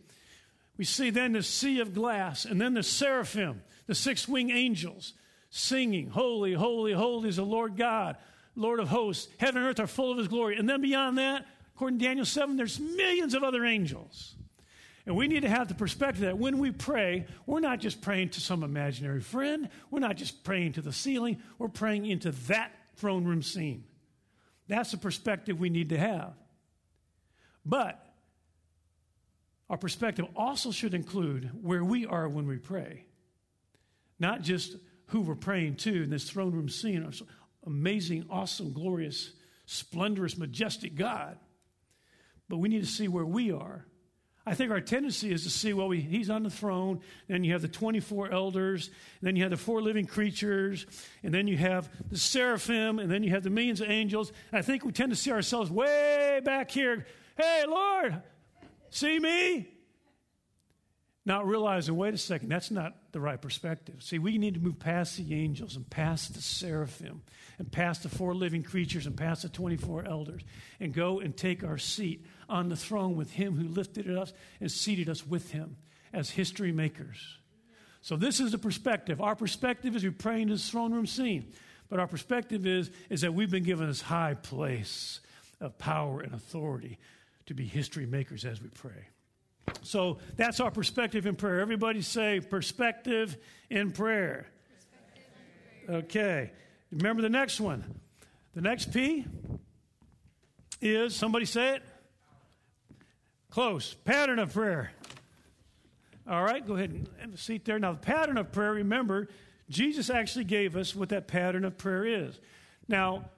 We 0.78 0.84
see 0.84 1.10
then 1.10 1.32
the 1.32 1.42
sea 1.42 1.80
of 1.80 1.92
glass 1.92 2.44
and 2.44 2.60
then 2.60 2.72
the 2.72 2.82
seraphim, 2.82 3.62
the 3.86 3.94
six 3.94 4.28
winged 4.28 4.52
angels 4.52 5.12
singing, 5.50 6.08
Holy, 6.08 6.54
holy, 6.54 6.92
holy 6.92 7.28
is 7.28 7.36
the 7.36 7.44
Lord 7.44 7.76
God, 7.76 8.16
Lord 8.54 8.80
of 8.80 8.88
hosts. 8.88 9.28
Heaven 9.38 9.60
and 9.62 9.70
earth 9.70 9.80
are 9.80 9.86
full 9.86 10.12
of 10.12 10.18
his 10.18 10.28
glory. 10.28 10.56
And 10.56 10.68
then 10.68 10.80
beyond 10.80 11.18
that, 11.18 11.46
according 11.74 11.98
to 11.98 12.04
Daniel 12.04 12.24
7, 12.24 12.56
there's 12.56 12.78
millions 12.78 13.34
of 13.34 13.42
other 13.42 13.64
angels. 13.64 14.36
And 15.04 15.16
we 15.16 15.26
need 15.26 15.40
to 15.40 15.48
have 15.48 15.68
the 15.68 15.74
perspective 15.74 16.20
that 16.22 16.38
when 16.38 16.58
we 16.58 16.70
pray, 16.70 17.26
we're 17.46 17.60
not 17.60 17.80
just 17.80 18.02
praying 18.02 18.30
to 18.30 18.40
some 18.40 18.62
imaginary 18.62 19.20
friend, 19.20 19.70
we're 19.90 20.00
not 20.00 20.16
just 20.16 20.44
praying 20.44 20.74
to 20.74 20.82
the 20.82 20.92
ceiling, 20.92 21.38
we're 21.58 21.68
praying 21.68 22.06
into 22.06 22.30
that 22.48 22.72
throne 22.96 23.24
room 23.24 23.42
scene. 23.42 23.84
That's 24.68 24.90
the 24.90 24.98
perspective 24.98 25.58
we 25.58 25.70
need 25.70 25.88
to 25.88 25.98
have. 25.98 26.34
But 27.64 28.04
our 29.70 29.76
perspective 29.76 30.26
also 30.36 30.70
should 30.70 30.94
include 30.94 31.50
where 31.62 31.84
we 31.84 32.06
are 32.06 32.28
when 32.28 32.46
we 32.46 32.56
pray, 32.56 33.04
not 34.18 34.42
just 34.42 34.76
who 35.06 35.20
we're 35.20 35.34
praying 35.34 35.76
to 35.76 36.02
in 36.02 36.10
this 36.10 36.28
throne 36.28 36.52
room 36.52 36.68
scene, 36.68 37.04
our 37.04 37.12
amazing, 37.66 38.26
awesome, 38.30 38.72
glorious, 38.72 39.32
splendorous, 39.66 40.38
majestic 40.38 40.94
God. 40.94 41.38
But 42.48 42.58
we 42.58 42.68
need 42.68 42.80
to 42.80 42.86
see 42.86 43.08
where 43.08 43.26
we 43.26 43.52
are 43.52 43.84
I 44.48 44.54
think 44.54 44.70
our 44.70 44.80
tendency 44.80 45.30
is 45.30 45.42
to 45.42 45.50
see, 45.50 45.74
well, 45.74 45.88
we, 45.88 46.00
he's 46.00 46.30
on 46.30 46.42
the 46.42 46.48
throne, 46.48 47.00
then 47.28 47.44
you 47.44 47.52
have 47.52 47.60
the 47.60 47.68
24 47.68 48.32
elders, 48.32 48.88
then 49.20 49.36
you 49.36 49.42
have 49.42 49.50
the 49.50 49.58
four 49.58 49.82
living 49.82 50.06
creatures, 50.06 50.86
and 51.22 51.34
then 51.34 51.46
you 51.46 51.58
have 51.58 51.90
the 52.10 52.16
seraphim, 52.16 52.98
and 52.98 53.10
then 53.10 53.22
you 53.22 53.28
have 53.30 53.42
the 53.42 53.50
millions 53.50 53.82
of 53.82 53.90
angels. 53.90 54.32
And 54.50 54.58
I 54.58 54.62
think 54.62 54.86
we 54.86 54.92
tend 54.92 55.10
to 55.10 55.16
see 55.16 55.30
ourselves 55.32 55.70
way 55.70 56.40
back 56.42 56.70
here. 56.70 57.04
Hey, 57.36 57.64
Lord, 57.68 58.22
see 58.90 59.18
me? 59.18 59.68
Not 61.24 61.46
realizing, 61.46 61.94
wait 61.94 62.14
a 62.14 62.18
second, 62.18 62.48
that's 62.48 62.70
not 62.70 62.94
the 63.12 63.20
right 63.20 63.40
perspective. 63.40 63.96
See, 64.02 64.18
we 64.18 64.38
need 64.38 64.54
to 64.54 64.60
move 64.60 64.78
past 64.78 65.18
the 65.18 65.34
angels 65.34 65.76
and 65.76 65.88
past 65.90 66.32
the 66.32 66.40
seraphim 66.40 67.20
and 67.58 67.70
past 67.70 68.02
the 68.02 68.08
four 68.08 68.34
living 68.34 68.62
creatures 68.62 69.04
and 69.04 69.14
past 69.14 69.42
the 69.42 69.50
24 69.50 70.06
elders 70.06 70.40
and 70.80 70.94
go 70.94 71.20
and 71.20 71.36
take 71.36 71.62
our 71.62 71.76
seat 71.76 72.24
on 72.48 72.70
the 72.70 72.76
throne 72.76 73.14
with 73.14 73.30
Him 73.30 73.56
who 73.56 73.68
lifted 73.68 74.10
us 74.16 74.32
and 74.58 74.72
seated 74.72 75.10
us 75.10 75.26
with 75.26 75.50
Him 75.50 75.76
as 76.14 76.30
history 76.30 76.72
makers. 76.72 77.18
So, 78.00 78.16
this 78.16 78.40
is 78.40 78.52
the 78.52 78.58
perspective. 78.58 79.20
Our 79.20 79.36
perspective 79.36 79.96
is 79.96 80.04
we 80.04 80.10
pray 80.10 80.40
in 80.40 80.48
this 80.48 80.70
throne 80.70 80.94
room 80.94 81.06
scene. 81.06 81.52
But 81.90 82.00
our 82.00 82.06
perspective 82.06 82.66
is, 82.66 82.90
is 83.10 83.22
that 83.22 83.34
we've 83.34 83.50
been 83.50 83.64
given 83.64 83.88
this 83.88 84.02
high 84.02 84.34
place 84.34 85.20
of 85.60 85.78
power 85.78 86.20
and 86.20 86.34
authority 86.34 86.98
to 87.48 87.54
be 87.54 87.64
history 87.64 88.06
makers 88.06 88.44
as 88.44 88.62
we 88.62 88.68
pray. 88.68 89.08
So 89.82 90.18
that's 90.36 90.60
our 90.60 90.70
perspective 90.70 91.26
in 91.26 91.34
prayer. 91.34 91.60
Everybody 91.60 92.02
say 92.02 92.40
perspective 92.40 93.36
in 93.70 93.90
prayer. 93.90 94.46
Okay. 95.88 96.52
Remember 96.92 97.22
the 97.22 97.30
next 97.30 97.60
one. 97.60 98.00
The 98.54 98.60
next 98.60 98.92
P 98.92 99.24
is 100.80 101.16
somebody 101.16 101.46
say 101.46 101.76
it? 101.76 101.82
Close. 103.50 103.94
Pattern 104.04 104.38
of 104.38 104.52
prayer. 104.52 104.92
All 106.28 106.44
right, 106.44 106.66
go 106.66 106.74
ahead 106.74 106.90
and 106.90 107.08
have 107.20 107.32
a 107.32 107.38
seat 107.38 107.64
there. 107.64 107.78
Now, 107.78 107.92
the 107.92 107.98
pattern 107.98 108.36
of 108.36 108.52
prayer, 108.52 108.72
remember, 108.72 109.28
Jesus 109.70 110.10
actually 110.10 110.44
gave 110.44 110.76
us 110.76 110.94
what 110.94 111.08
that 111.08 111.26
pattern 111.26 111.64
of 111.64 111.78
prayer 111.78 112.04
is. 112.04 112.38
Now, 112.86 113.30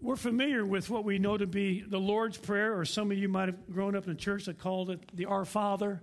we're 0.00 0.16
familiar 0.16 0.64
with 0.64 0.88
what 0.88 1.04
we 1.04 1.18
know 1.18 1.36
to 1.36 1.46
be 1.46 1.82
the 1.86 1.98
Lord's 1.98 2.38
Prayer, 2.38 2.78
or 2.78 2.84
some 2.84 3.10
of 3.10 3.18
you 3.18 3.28
might 3.28 3.48
have 3.48 3.70
grown 3.70 3.94
up 3.94 4.06
in 4.06 4.12
a 4.12 4.16
church 4.16 4.46
that 4.46 4.58
called 4.58 4.90
it 4.90 5.00
the 5.14 5.26
Our 5.26 5.44
Father. 5.44 6.02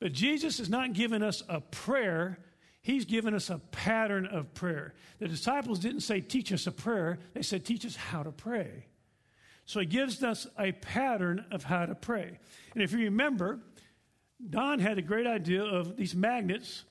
But 0.00 0.12
Jesus 0.12 0.58
has 0.58 0.70
not 0.70 0.92
given 0.92 1.22
us 1.22 1.42
a 1.48 1.60
prayer, 1.60 2.38
He's 2.80 3.04
given 3.04 3.34
us 3.34 3.50
a 3.50 3.58
pattern 3.58 4.26
of 4.26 4.54
prayer. 4.54 4.94
The 5.18 5.28
disciples 5.28 5.78
didn't 5.78 6.00
say, 6.00 6.20
Teach 6.20 6.52
us 6.52 6.66
a 6.66 6.72
prayer, 6.72 7.18
they 7.34 7.42
said, 7.42 7.64
Teach 7.64 7.84
us 7.84 7.96
how 7.96 8.22
to 8.22 8.32
pray. 8.32 8.86
So 9.66 9.80
He 9.80 9.86
gives 9.86 10.22
us 10.22 10.46
a 10.58 10.72
pattern 10.72 11.44
of 11.50 11.64
how 11.64 11.84
to 11.84 11.94
pray. 11.94 12.38
And 12.72 12.82
if 12.82 12.92
you 12.92 13.00
remember, 13.00 13.60
Don 14.48 14.78
had 14.78 14.96
a 14.96 15.02
great 15.02 15.26
idea 15.26 15.62
of 15.62 15.96
these 15.96 16.14
magnets 16.14 16.84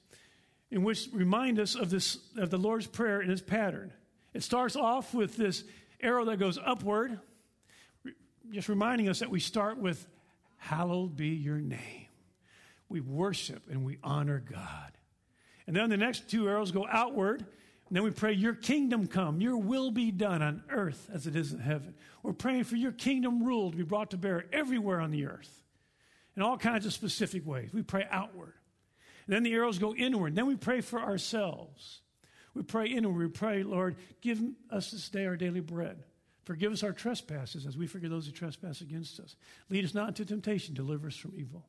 in 0.69 0.83
which 0.83 1.07
remind 1.13 1.59
us 1.59 1.75
of 1.75 1.89
this 1.89 2.19
of 2.35 2.51
the 2.51 2.57
Lord's 2.57 2.87
Prayer 2.87 3.21
in 3.21 3.31
its 3.31 3.41
pattern. 3.41 3.91
It 4.33 4.43
starts 4.43 4.75
off 4.75 5.15
with 5.15 5.35
this 5.35 5.63
arrow 6.01 6.25
that 6.25 6.37
goes 6.37 6.59
upward, 6.63 7.19
just 8.51 8.69
reminding 8.69 9.09
us 9.09 9.19
that 9.19 9.29
we 9.29 9.39
start 9.39 9.77
with, 9.77 10.07
Hallowed 10.57 11.15
be 11.15 11.29
your 11.29 11.57
name. 11.57 12.07
We 12.89 12.99
worship 12.99 13.63
and 13.69 13.85
we 13.85 13.97
honor 14.03 14.39
God. 14.39 14.97
And 15.67 15.75
then 15.75 15.89
the 15.89 15.97
next 15.97 16.29
two 16.29 16.47
arrows 16.47 16.71
go 16.71 16.87
outward, 16.89 17.41
and 17.41 17.95
then 17.95 18.03
we 18.03 18.11
pray, 18.11 18.33
Your 18.33 18.53
kingdom 18.53 19.07
come, 19.07 19.39
your 19.39 19.57
will 19.57 19.91
be 19.91 20.11
done 20.11 20.41
on 20.41 20.63
earth 20.69 21.09
as 21.13 21.27
it 21.27 21.35
is 21.35 21.53
in 21.53 21.59
heaven. 21.59 21.93
We're 22.23 22.33
praying 22.33 22.65
for 22.65 22.75
your 22.75 22.91
kingdom 22.91 23.43
rule 23.43 23.71
to 23.71 23.77
be 23.77 23.83
brought 23.83 24.11
to 24.11 24.17
bear 24.17 24.45
everywhere 24.51 24.99
on 24.99 25.11
the 25.11 25.25
earth 25.27 25.63
in 26.35 26.41
all 26.41 26.57
kinds 26.57 26.85
of 26.85 26.93
specific 26.93 27.45
ways. 27.45 27.73
We 27.73 27.81
pray 27.81 28.07
outward. 28.09 28.53
And 29.25 29.35
then 29.35 29.43
the 29.43 29.53
arrows 29.53 29.79
go 29.79 29.93
inward. 29.93 30.29
And 30.29 30.37
then 30.37 30.47
we 30.47 30.55
pray 30.55 30.81
for 30.81 31.01
ourselves. 31.01 32.01
We 32.57 32.63
pray 32.63 32.87
in 32.87 33.05
and 33.05 33.15
we 33.15 33.27
pray, 33.27 33.61
Lord, 33.61 33.97
give 34.19 34.41
us 34.71 34.89
this 34.89 35.09
day 35.09 35.27
our 35.27 35.37
daily 35.37 35.59
bread. 35.59 36.03
Forgive 36.43 36.71
us 36.71 36.81
our 36.81 36.91
trespasses 36.91 37.67
as 37.67 37.77
we 37.77 37.85
forgive 37.85 38.09
those 38.09 38.25
who 38.25 38.31
trespass 38.31 38.81
against 38.81 39.19
us. 39.19 39.35
Lead 39.69 39.85
us 39.85 39.93
not 39.93 40.07
into 40.07 40.25
temptation, 40.25 40.73
deliver 40.73 41.05
us 41.05 41.15
from 41.15 41.33
evil. 41.37 41.67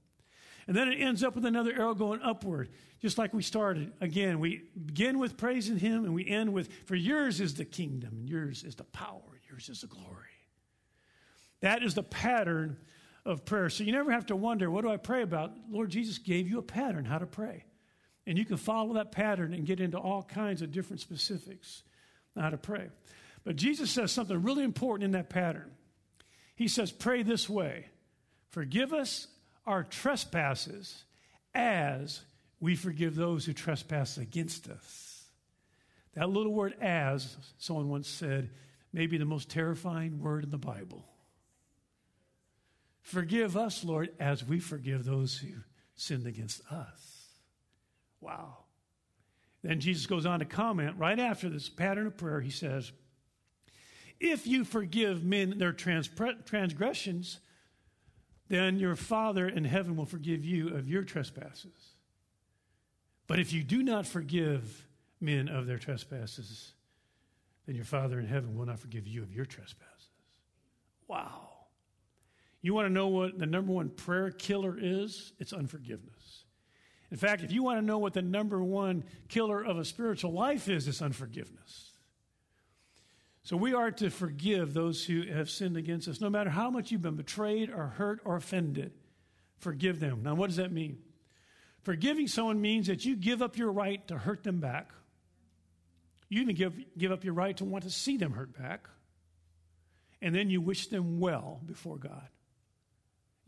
And 0.66 0.75
then 0.75 0.88
it 0.88 0.97
ends 0.97 1.23
up 1.23 1.35
with 1.35 1.45
another 1.45 1.75
arrow 1.75 1.95
going 1.95 2.23
upward, 2.23 2.71
just 3.02 3.18
like 3.18 3.35
we 3.35 3.42
started. 3.42 3.92
Again, 4.00 4.40
we 4.40 4.62
begin 4.87 5.18
with 5.18 5.37
praising 5.37 5.78
Him 5.78 6.07
and 6.07 6.14
we 6.14 6.26
end 6.26 6.54
with, 6.54 6.71
For 6.87 6.95
yours 6.95 7.38
is 7.38 7.54
the 7.54 7.66
kingdom, 7.66 8.14
and 8.21 8.28
yours 8.28 8.64
is 8.64 8.76
the 8.76 8.85
power, 8.85 9.21
and 9.33 9.40
yours 9.50 9.68
is 9.68 9.83
the 9.83 9.88
glory. 9.88 10.07
That 11.61 11.83
is 11.83 11.95
the 11.95 12.02
pattern 12.02 12.78
of 13.26 13.45
prayer. 13.45 13.68
So 13.68 13.85
you 13.85 13.92
never 13.92 14.12
have 14.12 14.26
to 14.26 14.37
wonder, 14.37 14.71
What 14.71 14.85
do 14.85 14.90
I 14.90 14.97
pray 14.97 15.21
about? 15.21 15.52
Lord 15.68 15.90
Jesus 15.90 16.16
gave 16.16 16.49
you 16.49 16.59
a 16.59 16.62
pattern 16.62 17.04
how 17.04 17.18
to 17.18 17.26
pray. 17.26 17.64
And 18.28 18.37
you 18.37 18.44
can 18.44 18.58
follow 18.58 18.92
that 18.92 19.11
pattern 19.11 19.54
and 19.54 19.64
get 19.64 19.80
into 19.80 19.97
all 19.97 20.23
kinds 20.23 20.61
of 20.61 20.70
different 20.70 21.00
specifics 21.00 21.82
on 22.37 22.42
how 22.42 22.50
to 22.50 22.58
pray. 22.58 22.88
But 23.42 23.56
Jesus 23.56 23.90
says 23.90 24.12
something 24.12 24.42
really 24.42 24.64
important 24.64 25.06
in 25.06 25.12
that 25.12 25.30
pattern. 25.30 25.70
He 26.54 26.68
says, 26.68 26.92
Pray 26.92 27.23
this 27.23 27.49
way 27.49 27.87
Forgive 28.50 28.92
us 28.92 29.28
our 29.64 29.82
trespasses 29.82 31.04
as 31.54 32.20
we 32.61 32.76
forgive 32.76 33.14
those 33.14 33.47
who 33.47 33.54
trespass 33.54 34.18
against 34.18 34.68
us. 34.68 35.25
That 36.12 36.28
little 36.28 36.52
word 36.52 36.75
as, 36.82 37.35
someone 37.56 37.88
once 37.88 38.08
said, 38.08 38.50
may 38.92 39.06
be 39.06 39.16
the 39.16 39.25
most 39.25 39.49
terrifying 39.49 40.20
word 40.20 40.44
in 40.44 40.50
the 40.50 40.58
Bible. 40.58 41.06
Forgive 43.00 43.56
us, 43.56 43.85
Lord, 43.85 44.11
as 44.20 44.44
we 44.44 44.61
forgive 44.61 45.06
those 45.06 45.38
who 45.38 45.54
sinned 45.94 46.26
against 46.26 46.61
us. 46.70 47.17
Wow. 48.20 48.58
Then 49.62 49.80
Jesus 49.80 50.06
goes 50.06 50.26
on 50.26 50.38
to 50.38 50.44
comment 50.44 50.96
right 50.98 51.18
after 51.18 51.48
this 51.48 51.68
pattern 51.68 52.06
of 52.06 52.16
prayer. 52.16 52.40
He 52.40 52.50
says, 52.50 52.92
If 54.20 54.46
you 54.46 54.64
forgive 54.64 55.25
men 55.25 55.58
their 55.58 55.72
transgressions, 55.72 57.40
then 58.48 58.78
your 58.78 58.96
Father 58.96 59.48
in 59.48 59.64
heaven 59.64 59.96
will 59.96 60.06
forgive 60.06 60.44
you 60.44 60.75
of 60.75 60.88
your 60.88 61.02
trespasses. 61.02 61.94
But 63.26 63.38
if 63.38 63.52
you 63.52 63.62
do 63.62 63.82
not 63.82 64.06
forgive 64.06 64.87
men 65.20 65.48
of 65.48 65.66
their 65.66 65.78
trespasses, 65.78 66.72
then 67.66 67.76
your 67.76 67.84
Father 67.84 68.18
in 68.18 68.26
heaven 68.26 68.56
will 68.56 68.64
not 68.66 68.78
forgive 68.78 69.06
you 69.06 69.22
of 69.22 69.32
your 69.32 69.44
trespasses. 69.44 70.08
Wow. 71.06 71.48
You 72.62 72.75
want 72.75 72.87
to 72.87 72.92
know 72.92 73.08
what 73.08 73.38
the 73.38 73.46
number 73.46 73.72
one 73.72 73.90
prayer 73.90 74.30
killer 74.30 74.76
is? 74.80 75.32
It's 75.38 75.52
unforgiveness. 75.52 76.17
In 77.11 77.17
fact, 77.17 77.43
if 77.43 77.53
you 77.53 77.62
want 77.62 77.79
to 77.79 77.85
know 77.85 77.99
what 77.99 78.12
the 78.12 78.23
number 78.23 78.62
one 78.62 79.05
killer 79.29 79.65
of 79.65 79.79
a 79.79 79.85
spiritual 79.85 80.33
life 80.33 80.69
is, 80.69 80.87
it's 80.87 81.00
unforgiveness. 81.00 81.93
So 83.43 83.57
we 83.57 83.73
are 83.73 83.91
to 83.93 84.11
forgive 84.11 84.75
those 84.75 85.05
who 85.07 85.23
have 85.23 85.49
sinned 85.49 85.79
against 85.79 86.07
us, 86.07 86.21
no 86.21 86.29
matter 86.29 86.50
how 86.50 86.69
much 86.71 86.91
you've 86.91 87.00
been 87.00 87.17
betrayed 87.17 87.71
or 87.71 87.87
hurt 87.87 88.21
or 88.27 88.37
offended. 88.37 88.93
Forgive 89.57 90.00
them. 90.00 90.23
Now, 90.23 90.35
what 90.35 90.49
does 90.49 90.57
that 90.57 90.71
mean? 90.71 90.99
Forgiving 91.83 92.29
someone 92.29 92.61
means 92.61 92.88
that 92.88 93.07
you 93.07 93.17
give 93.17 93.41
up 93.41 93.57
your 93.57 93.73
right 93.73 94.07
to 94.09 94.19
hurt 94.19 94.43
them 94.43 94.61
back. 94.61 94.91
You 96.29 96.43
even 96.43 96.55
give, 96.55 96.75
give 96.99 97.11
up 97.11 97.25
your 97.25 97.33
right 97.33 97.57
to 97.57 97.65
want 97.65 97.85
to 97.85 97.91
see 97.91 98.19
them 98.19 98.33
hurt 98.33 98.57
back. 98.59 98.87
And 100.21 100.35
then 100.35 100.50
you 100.50 100.61
wish 100.61 100.88
them 100.88 101.19
well 101.19 101.62
before 101.65 101.97
God. 101.97 102.29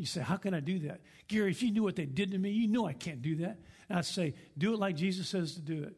You 0.01 0.07
say, 0.07 0.23
How 0.23 0.39
can 0.39 0.55
I 0.55 0.61
do 0.61 0.79
that? 0.79 1.03
Gary, 1.29 1.51
if 1.51 1.63
you 1.63 1.71
knew 1.71 1.83
what 1.83 1.95
they 1.95 2.07
did 2.07 2.31
to 2.31 2.39
me, 2.39 2.49
you 2.49 2.69
know 2.69 2.87
I 2.87 2.95
can't 2.95 3.21
do 3.21 3.37
that. 3.37 3.59
And 3.91 3.99
I 3.99 4.01
say, 4.01 4.33
Do 4.57 4.73
it 4.73 4.79
like 4.79 4.97
Jesus 4.97 5.29
says 5.29 5.57
to 5.57 5.61
do 5.61 5.83
it. 5.83 5.95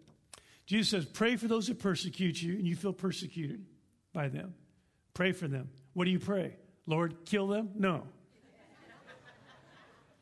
Jesus 0.66 0.88
says, 0.88 1.04
Pray 1.04 1.36
for 1.36 1.46
those 1.46 1.68
who 1.68 1.74
persecute 1.74 2.42
you, 2.42 2.54
and 2.54 2.66
you 2.66 2.74
feel 2.74 2.92
persecuted 2.92 3.64
by 4.12 4.26
them. 4.26 4.54
Pray 5.14 5.30
for 5.30 5.46
them. 5.46 5.70
What 5.92 6.06
do 6.06 6.10
you 6.10 6.18
pray? 6.18 6.56
Lord, 6.84 7.14
kill 7.26 7.46
them? 7.46 7.70
No. 7.76 8.02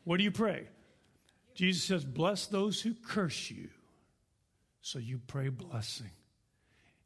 what 0.05 0.19
do 0.19 0.25
you 0.25 0.31
pray? 0.31 0.69
Jesus 1.55 1.83
says, 1.83 2.05
Bless 2.05 2.49
those 2.49 2.83
who 2.83 2.93
curse 2.93 3.51
you. 3.51 3.71
So 4.83 4.99
you 4.99 5.23
pray 5.27 5.49
blessing. 5.49 6.11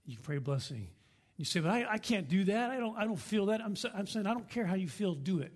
You 0.07 0.19
pray 0.21 0.38
blessing. 0.38 0.88
You 1.37 1.45
say, 1.45 1.61
But 1.61 1.71
I, 1.71 1.87
I 1.88 1.99
can't 1.99 2.28
do 2.28 2.43
that. 2.47 2.73
I 2.73 2.81
don't, 2.81 2.99
I 2.99 3.04
don't 3.04 3.14
feel 3.14 3.47
that. 3.47 3.61
I'm, 3.61 3.76
I'm 3.95 4.09
saying, 4.09 4.26
I 4.26 4.35
don't 4.35 4.50
care 4.50 4.66
how 4.66 4.75
you 4.75 4.88
feel, 4.88 5.14
do 5.14 5.38
it. 5.38 5.52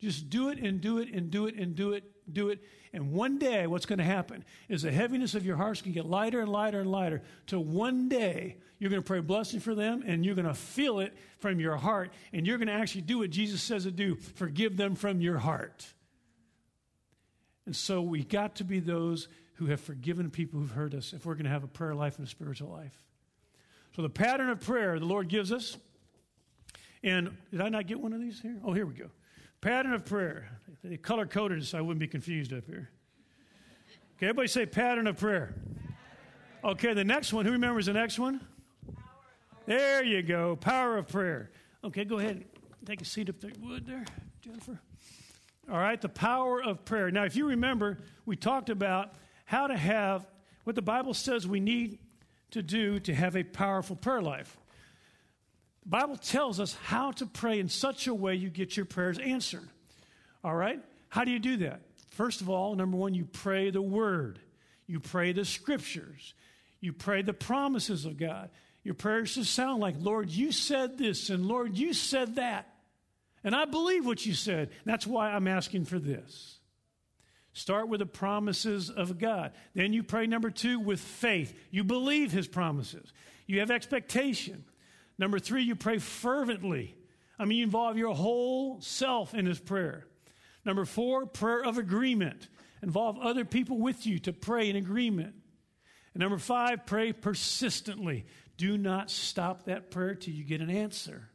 Just 0.00 0.30
do 0.30 0.48
it 0.48 0.58
and 0.58 0.80
do 0.80 0.98
it 0.98 1.12
and 1.12 1.30
do 1.30 1.46
it 1.46 1.56
and 1.56 1.74
do 1.74 1.92
it 1.92 2.04
do 2.32 2.50
it. 2.50 2.60
And 2.92 3.12
one 3.12 3.38
day, 3.38 3.66
what's 3.66 3.86
going 3.86 3.98
to 3.98 4.04
happen 4.04 4.44
is 4.68 4.82
the 4.82 4.92
heaviness 4.92 5.34
of 5.34 5.44
your 5.44 5.56
heart's 5.56 5.82
going 5.82 5.92
to 5.92 6.00
get 6.00 6.08
lighter 6.08 6.40
and 6.40 6.50
lighter 6.50 6.80
and 6.80 6.90
lighter 6.90 7.22
till 7.46 7.62
one 7.62 8.08
day 8.08 8.56
you're 8.78 8.90
going 8.90 9.02
to 9.02 9.06
pray 9.06 9.20
blessing 9.20 9.60
for 9.60 9.74
them 9.74 10.02
and 10.06 10.24
you're 10.24 10.34
going 10.34 10.46
to 10.46 10.54
feel 10.54 11.00
it 11.00 11.16
from 11.38 11.60
your 11.60 11.76
heart 11.76 12.12
and 12.32 12.46
you're 12.46 12.58
going 12.58 12.68
to 12.68 12.74
actually 12.74 13.02
do 13.02 13.18
what 13.18 13.30
Jesus 13.30 13.62
says 13.62 13.84
to 13.84 13.90
do 13.90 14.14
forgive 14.14 14.76
them 14.76 14.94
from 14.94 15.20
your 15.20 15.38
heart. 15.38 15.86
And 17.66 17.76
so 17.76 18.00
we 18.00 18.24
got 18.24 18.56
to 18.56 18.64
be 18.64 18.80
those 18.80 19.28
who 19.54 19.66
have 19.66 19.80
forgiven 19.80 20.30
people 20.30 20.60
who've 20.60 20.70
hurt 20.70 20.94
us 20.94 21.12
if 21.12 21.26
we're 21.26 21.34
going 21.34 21.44
to 21.44 21.50
have 21.50 21.64
a 21.64 21.68
prayer 21.68 21.94
life 21.94 22.16
and 22.18 22.26
a 22.26 22.30
spiritual 22.30 22.70
life. 22.70 22.96
So 23.96 24.02
the 24.02 24.08
pattern 24.08 24.48
of 24.48 24.60
prayer 24.60 24.98
the 24.98 25.04
Lord 25.04 25.28
gives 25.28 25.52
us. 25.52 25.76
And 27.02 27.36
did 27.50 27.60
I 27.60 27.68
not 27.68 27.86
get 27.86 28.00
one 28.00 28.12
of 28.12 28.20
these 28.20 28.40
here? 28.40 28.58
Oh, 28.64 28.72
here 28.72 28.86
we 28.86 28.94
go. 28.94 29.10
Pattern 29.60 29.92
of 29.92 30.04
prayer. 30.04 30.50
They 30.84 30.96
color 30.96 31.26
coded 31.26 31.64
so 31.66 31.78
I 31.78 31.80
wouldn't 31.80 32.00
be 32.00 32.06
confused 32.06 32.52
up 32.52 32.64
here. 32.66 32.90
Okay, 34.16 34.26
everybody 34.26 34.48
say 34.48 34.66
pattern 34.66 35.06
of 35.06 35.18
prayer. 35.18 35.54
Okay, 36.64 36.94
the 36.94 37.04
next 37.04 37.32
one. 37.32 37.44
Who 37.44 37.52
remembers 37.52 37.86
the 37.86 37.92
next 37.92 38.18
one? 38.18 38.40
There 39.66 40.04
you 40.04 40.22
go. 40.22 40.56
Power 40.56 40.96
of 40.96 41.08
prayer. 41.08 41.50
Okay, 41.84 42.04
go 42.04 42.18
ahead. 42.18 42.44
Take 42.84 43.00
a 43.00 43.04
seat 43.04 43.28
up 43.28 43.40
there. 43.40 43.52
Wood 43.60 43.86
there, 43.86 44.04
Jennifer. 44.40 44.80
All 45.70 45.78
right, 45.78 46.00
the 46.00 46.08
power 46.08 46.62
of 46.62 46.84
prayer. 46.84 47.10
Now, 47.10 47.24
if 47.24 47.36
you 47.36 47.46
remember, 47.48 47.98
we 48.24 48.34
talked 48.34 48.70
about 48.70 49.12
how 49.44 49.66
to 49.66 49.76
have 49.76 50.26
what 50.64 50.74
the 50.74 50.82
Bible 50.82 51.14
says 51.14 51.46
we 51.46 51.60
need 51.60 51.98
to 52.50 52.62
do 52.62 52.98
to 53.00 53.14
have 53.14 53.36
a 53.36 53.42
powerful 53.42 53.94
prayer 53.94 54.22
life. 54.22 54.58
Bible 55.88 56.16
tells 56.16 56.60
us 56.60 56.74
how 56.84 57.12
to 57.12 57.26
pray 57.26 57.58
in 57.58 57.68
such 57.68 58.06
a 58.06 58.14
way 58.14 58.34
you 58.34 58.50
get 58.50 58.76
your 58.76 58.84
prayers 58.84 59.18
answered. 59.18 59.66
All 60.44 60.54
right? 60.54 60.80
How 61.08 61.24
do 61.24 61.30
you 61.30 61.38
do 61.38 61.56
that? 61.58 61.80
First 62.10 62.40
of 62.42 62.50
all, 62.50 62.74
number 62.74 62.96
one, 62.96 63.14
you 63.14 63.24
pray 63.24 63.70
the 63.70 63.80
word, 63.80 64.38
you 64.86 65.00
pray 65.00 65.32
the 65.32 65.44
scriptures, 65.44 66.34
you 66.80 66.92
pray 66.92 67.22
the 67.22 67.32
promises 67.32 68.04
of 68.04 68.18
God. 68.18 68.50
Your 68.84 68.94
prayers 68.94 69.30
should 69.30 69.46
sound 69.46 69.80
like, 69.80 69.96
Lord, 69.98 70.30
you 70.30 70.52
said 70.52 70.98
this, 70.98 71.30
and 71.30 71.46
Lord, 71.46 71.76
you 71.76 71.92
said 71.92 72.36
that. 72.36 72.72
And 73.44 73.54
I 73.54 73.64
believe 73.64 74.04
what 74.04 74.26
you 74.26 74.34
said. 74.34 74.70
That's 74.84 75.06
why 75.06 75.30
I'm 75.30 75.48
asking 75.48 75.84
for 75.86 75.98
this. 75.98 76.58
Start 77.52 77.88
with 77.88 78.00
the 78.00 78.06
promises 78.06 78.90
of 78.90 79.18
God. 79.18 79.52
Then 79.74 79.92
you 79.92 80.02
pray, 80.02 80.26
number 80.26 80.50
two, 80.50 80.78
with 80.78 81.00
faith. 81.00 81.56
You 81.70 81.82
believe 81.82 82.30
his 82.30 82.46
promises, 82.46 83.12
you 83.46 83.60
have 83.60 83.70
expectation. 83.70 84.64
Number 85.18 85.38
three, 85.38 85.64
you 85.64 85.74
pray 85.74 85.98
fervently. 85.98 86.96
I 87.38 87.44
mean, 87.44 87.58
you 87.58 87.64
involve 87.64 87.96
your 87.96 88.14
whole 88.14 88.80
self 88.80 89.34
in 89.34 89.44
this 89.44 89.58
prayer. 89.58 90.06
Number 90.64 90.84
four, 90.84 91.26
prayer 91.26 91.64
of 91.64 91.78
agreement. 91.78 92.48
Involve 92.82 93.18
other 93.18 93.44
people 93.44 93.78
with 93.78 94.06
you 94.06 94.18
to 94.20 94.32
pray 94.32 94.70
in 94.70 94.76
agreement. 94.76 95.34
And 96.14 96.20
number 96.20 96.38
five, 96.38 96.86
pray 96.86 97.12
persistently. 97.12 98.26
Do 98.56 98.78
not 98.78 99.10
stop 99.10 99.64
that 99.64 99.90
prayer 99.90 100.14
till 100.14 100.34
you 100.34 100.44
get 100.44 100.60
an 100.60 100.70
answer. 100.70 101.28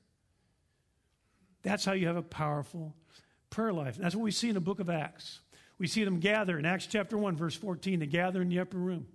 That's 1.62 1.86
how 1.86 1.94
you 1.94 2.08
have 2.08 2.18
a 2.18 2.22
powerful 2.22 2.96
prayer 3.50 3.74
life. 3.74 3.98
That's 3.98 4.16
what 4.16 4.24
we 4.24 4.32
see 4.32 4.50
in 4.50 4.56
the 4.56 4.62
book 4.62 4.80
of 4.80 4.90
Acts. 4.90 5.40
We 5.78 5.88
see 5.88 6.04
them 6.04 6.20
gather 6.20 6.58
in 6.58 6.66
Acts 6.66 6.86
chapter 6.86 7.18
1, 7.18 7.36
verse 7.36 7.56
14. 7.56 8.00
They 8.00 8.06
gather 8.06 8.42
in 8.42 8.50
the 8.50 8.60
upper 8.60 8.78
room. 8.78 9.08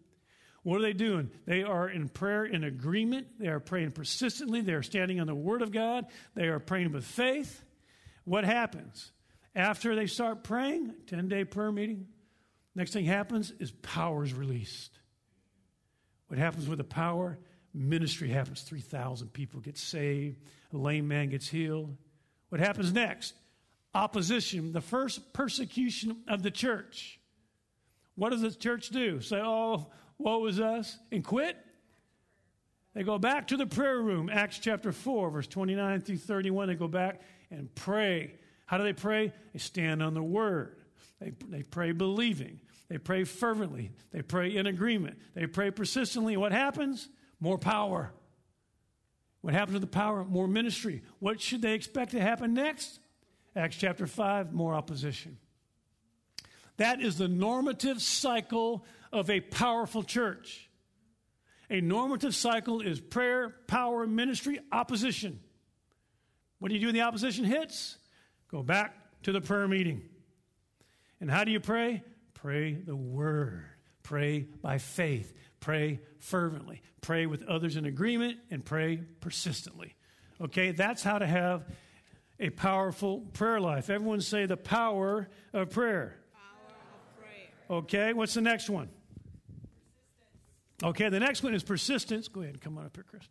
What 0.62 0.78
are 0.78 0.82
they 0.82 0.92
doing? 0.92 1.30
They 1.46 1.62
are 1.62 1.88
in 1.88 2.08
prayer 2.08 2.44
in 2.44 2.64
agreement. 2.64 3.38
They 3.38 3.48
are 3.48 3.60
praying 3.60 3.92
persistently. 3.92 4.60
They 4.60 4.74
are 4.74 4.82
standing 4.82 5.20
on 5.20 5.26
the 5.26 5.34
Word 5.34 5.62
of 5.62 5.72
God. 5.72 6.06
They 6.34 6.48
are 6.48 6.58
praying 6.58 6.92
with 6.92 7.04
faith. 7.04 7.64
What 8.24 8.44
happens? 8.44 9.12
After 9.54 9.94
they 9.94 10.06
start 10.06 10.44
praying, 10.44 10.94
10 11.06 11.28
day 11.28 11.44
prayer 11.44 11.72
meeting, 11.72 12.06
next 12.74 12.92
thing 12.92 13.04
happens 13.04 13.52
is 13.58 13.70
power 13.70 14.24
is 14.24 14.34
released. 14.34 14.98
What 16.28 16.38
happens 16.38 16.68
with 16.68 16.78
the 16.78 16.84
power? 16.84 17.38
Ministry 17.72 18.28
happens. 18.28 18.62
3,000 18.62 19.32
people 19.32 19.60
get 19.60 19.78
saved. 19.78 20.40
A 20.72 20.76
lame 20.76 21.08
man 21.08 21.30
gets 21.30 21.48
healed. 21.48 21.96
What 22.50 22.60
happens 22.60 22.92
next? 22.92 23.34
Opposition, 23.94 24.72
the 24.72 24.80
first 24.80 25.32
persecution 25.32 26.18
of 26.28 26.42
the 26.42 26.50
church. 26.50 27.18
What 28.14 28.30
does 28.30 28.42
the 28.42 28.50
church 28.50 28.90
do? 28.90 29.20
Say, 29.20 29.40
oh, 29.42 29.90
woe 30.18 30.46
is 30.46 30.60
us, 30.60 30.98
and 31.10 31.24
quit? 31.24 31.56
They 32.94 33.02
go 33.02 33.18
back 33.18 33.48
to 33.48 33.56
the 33.56 33.66
prayer 33.66 34.00
room, 34.00 34.28
Acts 34.28 34.58
chapter 34.58 34.92
4, 34.92 35.30
verse 35.30 35.46
29 35.46 36.00
through 36.00 36.16
31. 36.16 36.68
They 36.68 36.74
go 36.74 36.88
back 36.88 37.20
and 37.50 37.72
pray. 37.74 38.34
How 38.66 38.78
do 38.78 38.84
they 38.84 38.92
pray? 38.92 39.32
They 39.52 39.58
stand 39.58 40.02
on 40.02 40.14
the 40.14 40.22
word. 40.22 40.76
They, 41.20 41.32
they 41.48 41.62
pray 41.62 41.92
believing. 41.92 42.60
They 42.88 42.98
pray 42.98 43.24
fervently. 43.24 43.92
They 44.10 44.22
pray 44.22 44.56
in 44.56 44.66
agreement. 44.66 45.18
They 45.34 45.46
pray 45.46 45.70
persistently. 45.70 46.36
What 46.36 46.52
happens? 46.52 47.08
More 47.40 47.58
power. 47.58 48.12
What 49.42 49.54
happens 49.54 49.74
with 49.74 49.82
the 49.82 49.86
power? 49.86 50.24
More 50.24 50.48
ministry. 50.48 51.02
What 51.20 51.40
should 51.40 51.62
they 51.62 51.74
expect 51.74 52.12
to 52.12 52.20
happen 52.20 52.54
next? 52.54 52.98
Acts 53.54 53.76
chapter 53.76 54.06
5, 54.06 54.52
more 54.52 54.74
opposition. 54.74 55.38
That 56.78 57.00
is 57.00 57.18
the 57.18 57.28
normative 57.28 58.00
cycle 58.00 58.84
of 59.12 59.30
a 59.30 59.40
powerful 59.40 60.02
church. 60.02 60.68
A 61.70 61.80
normative 61.80 62.34
cycle 62.34 62.80
is 62.80 63.00
prayer, 63.00 63.54
power, 63.66 64.06
ministry, 64.06 64.58
opposition. 64.72 65.40
What 66.58 66.68
do 66.68 66.74
you 66.74 66.80
do 66.80 66.86
when 66.86 66.94
the 66.94 67.02
opposition 67.02 67.44
hits? 67.44 67.98
Go 68.50 68.62
back 68.62 68.96
to 69.24 69.32
the 69.32 69.40
prayer 69.40 69.68
meeting. 69.68 70.02
And 71.20 71.30
how 71.30 71.44
do 71.44 71.50
you 71.50 71.60
pray? 71.60 72.02
Pray 72.34 72.74
the 72.74 72.96
word. 72.96 73.64
Pray 74.02 74.46
by 74.62 74.78
faith. 74.78 75.34
Pray 75.60 76.00
fervently. 76.20 76.80
Pray 77.00 77.26
with 77.26 77.42
others 77.42 77.76
in 77.76 77.84
agreement 77.84 78.38
and 78.50 78.64
pray 78.64 79.02
persistently. 79.20 79.94
Okay, 80.40 80.70
that's 80.70 81.02
how 81.02 81.18
to 81.18 81.26
have 81.26 81.66
a 82.40 82.50
powerful 82.50 83.20
prayer 83.32 83.60
life. 83.60 83.90
Everyone 83.90 84.20
say 84.20 84.46
the 84.46 84.56
power 84.56 85.28
of 85.52 85.70
prayer. 85.70 86.17
Okay, 87.70 88.12
what's 88.12 88.34
the 88.34 88.40
next 88.40 88.70
one? 88.70 88.88
Okay, 90.82 91.08
the 91.08 91.20
next 91.20 91.42
one 91.42 91.54
is 91.54 91.62
persistence. 91.62 92.28
Go 92.28 92.40
ahead 92.40 92.54
and 92.54 92.62
come 92.62 92.78
on 92.78 92.86
up 92.86 92.96
here, 92.96 93.04
Chris. 93.08 93.24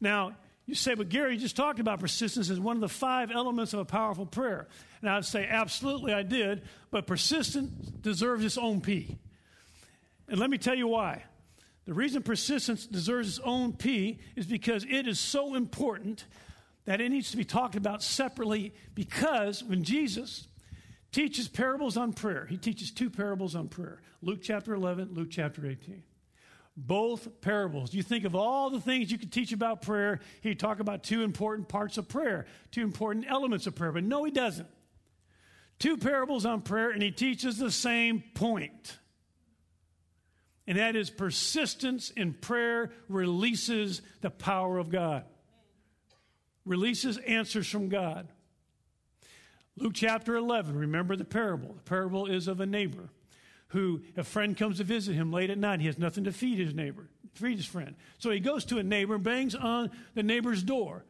Now, 0.00 0.36
you 0.66 0.74
say, 0.74 0.94
but 0.94 1.08
Gary, 1.08 1.34
you 1.34 1.40
just 1.40 1.56
talked 1.56 1.80
about 1.80 2.00
persistence 2.00 2.50
as 2.50 2.60
one 2.60 2.76
of 2.76 2.80
the 2.80 2.88
five 2.88 3.30
elements 3.30 3.72
of 3.72 3.80
a 3.80 3.84
powerful 3.84 4.26
prayer. 4.26 4.68
And 5.00 5.08
I'd 5.08 5.24
say, 5.24 5.46
absolutely, 5.48 6.12
I 6.12 6.22
did, 6.22 6.62
but 6.90 7.06
persistence 7.06 7.70
deserves 7.88 8.44
its 8.44 8.58
own 8.58 8.80
P. 8.80 9.16
And 10.28 10.38
let 10.38 10.50
me 10.50 10.58
tell 10.58 10.74
you 10.74 10.88
why. 10.88 11.22
The 11.86 11.94
reason 11.94 12.22
persistence 12.22 12.84
deserves 12.84 13.28
its 13.28 13.40
own 13.44 13.72
P 13.72 14.18
is 14.34 14.46
because 14.46 14.84
it 14.84 15.06
is 15.06 15.20
so 15.20 15.54
important 15.54 16.24
that 16.84 17.00
it 17.00 17.10
needs 17.10 17.30
to 17.30 17.36
be 17.36 17.44
talked 17.44 17.76
about 17.76 18.02
separately 18.02 18.74
because 18.94 19.62
when 19.62 19.84
Jesus 19.84 20.48
teaches 21.12 21.48
parables 21.48 21.96
on 21.96 22.12
prayer, 22.12 22.46
he 22.46 22.56
teaches 22.56 22.90
two 22.90 23.10
parables 23.10 23.54
on 23.54 23.68
prayer 23.68 24.00
Luke 24.22 24.40
chapter 24.42 24.74
11, 24.74 25.10
Luke 25.12 25.28
chapter 25.30 25.66
18 25.66 26.02
both 26.76 27.40
parables. 27.40 27.94
You 27.94 28.02
think 28.02 28.24
of 28.24 28.34
all 28.34 28.68
the 28.68 28.80
things 28.80 29.10
you 29.10 29.18
could 29.18 29.32
teach 29.32 29.52
about 29.52 29.80
prayer, 29.80 30.20
he'd 30.42 30.60
talk 30.60 30.78
about 30.78 31.02
two 31.02 31.22
important 31.22 31.68
parts 31.68 31.96
of 31.96 32.08
prayer, 32.08 32.46
two 32.70 32.82
important 32.82 33.24
elements 33.28 33.66
of 33.66 33.74
prayer. 33.74 33.92
But 33.92 34.04
no, 34.04 34.24
he 34.24 34.30
doesn't. 34.30 34.68
Two 35.78 35.96
parables 35.96 36.44
on 36.44 36.62
prayer, 36.62 36.90
and 36.90 37.02
he 37.02 37.10
teaches 37.10 37.58
the 37.58 37.70
same 37.70 38.22
point. 38.34 38.98
And 40.66 40.78
that 40.78 40.96
is 40.96 41.10
persistence 41.10 42.10
in 42.10 42.34
prayer 42.34 42.90
releases 43.08 44.02
the 44.20 44.30
power 44.30 44.78
of 44.78 44.90
God, 44.90 45.24
releases 46.64 47.18
answers 47.18 47.68
from 47.68 47.88
God. 47.88 48.28
Luke 49.78 49.92
chapter 49.94 50.36
11, 50.36 50.76
remember 50.76 51.16
the 51.16 51.24
parable. 51.24 51.74
The 51.74 51.82
parable 51.82 52.26
is 52.26 52.48
of 52.48 52.60
a 52.60 52.66
neighbor 52.66 53.10
who 53.68 54.00
a 54.16 54.24
friend 54.24 54.56
comes 54.56 54.78
to 54.78 54.84
visit 54.84 55.14
him 55.14 55.32
late 55.32 55.50
at 55.50 55.58
night. 55.58 55.80
He 55.80 55.86
has 55.86 55.98
nothing 55.98 56.24
to 56.24 56.32
feed 56.32 56.58
his 56.58 56.72
neighbor, 56.72 57.08
feed 57.34 57.56
his 57.56 57.66
friend. 57.66 57.94
So 58.18 58.30
he 58.30 58.40
goes 58.40 58.64
to 58.66 58.78
a 58.78 58.82
neighbor, 58.82 59.18
bangs 59.18 59.54
on 59.54 59.90
the 60.14 60.22
neighbor's 60.22 60.62
door, 60.62 61.04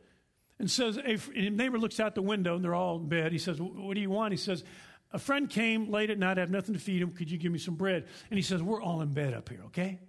and 0.59 0.71
says, 0.71 0.97
a, 0.99 1.17
neighbor 1.51 1.79
looks 1.79 2.01
out 2.01 2.15
the 2.15 2.23
window, 2.23 2.57
and 2.57 2.65
they're 2.65 2.75
all 2.75 2.97
in 2.97 3.09
bed. 3.09 3.31
He 3.31 3.39
says, 3.39 3.61
What 3.61 3.95
do 3.95 4.01
you 4.01 4.11
want? 4.11 4.33
He 4.33 4.39
says, 4.39 4.65
A 5.13 5.19
friend 5.19 5.51
came 5.51 5.91
late 5.91 6.09
at 6.11 6.19
night. 6.19 6.39
I 6.39 6.41
have 6.41 6.51
nothing 6.51 6.75
to 6.75 6.81
feed 6.81 7.03
him. 7.03 7.13
Could 7.13 7.31
you 7.31 7.37
give 7.37 7.53
me 7.53 7.59
some 7.59 7.75
bread? 7.75 8.07
And 8.31 8.39
he 8.39 8.43
says, 8.43 8.63
We're 8.63 8.83
all 8.83 9.03
in 9.03 9.13
bed 9.13 9.35
up 9.35 9.51
here, 9.51 9.63
okay? 9.67 10.01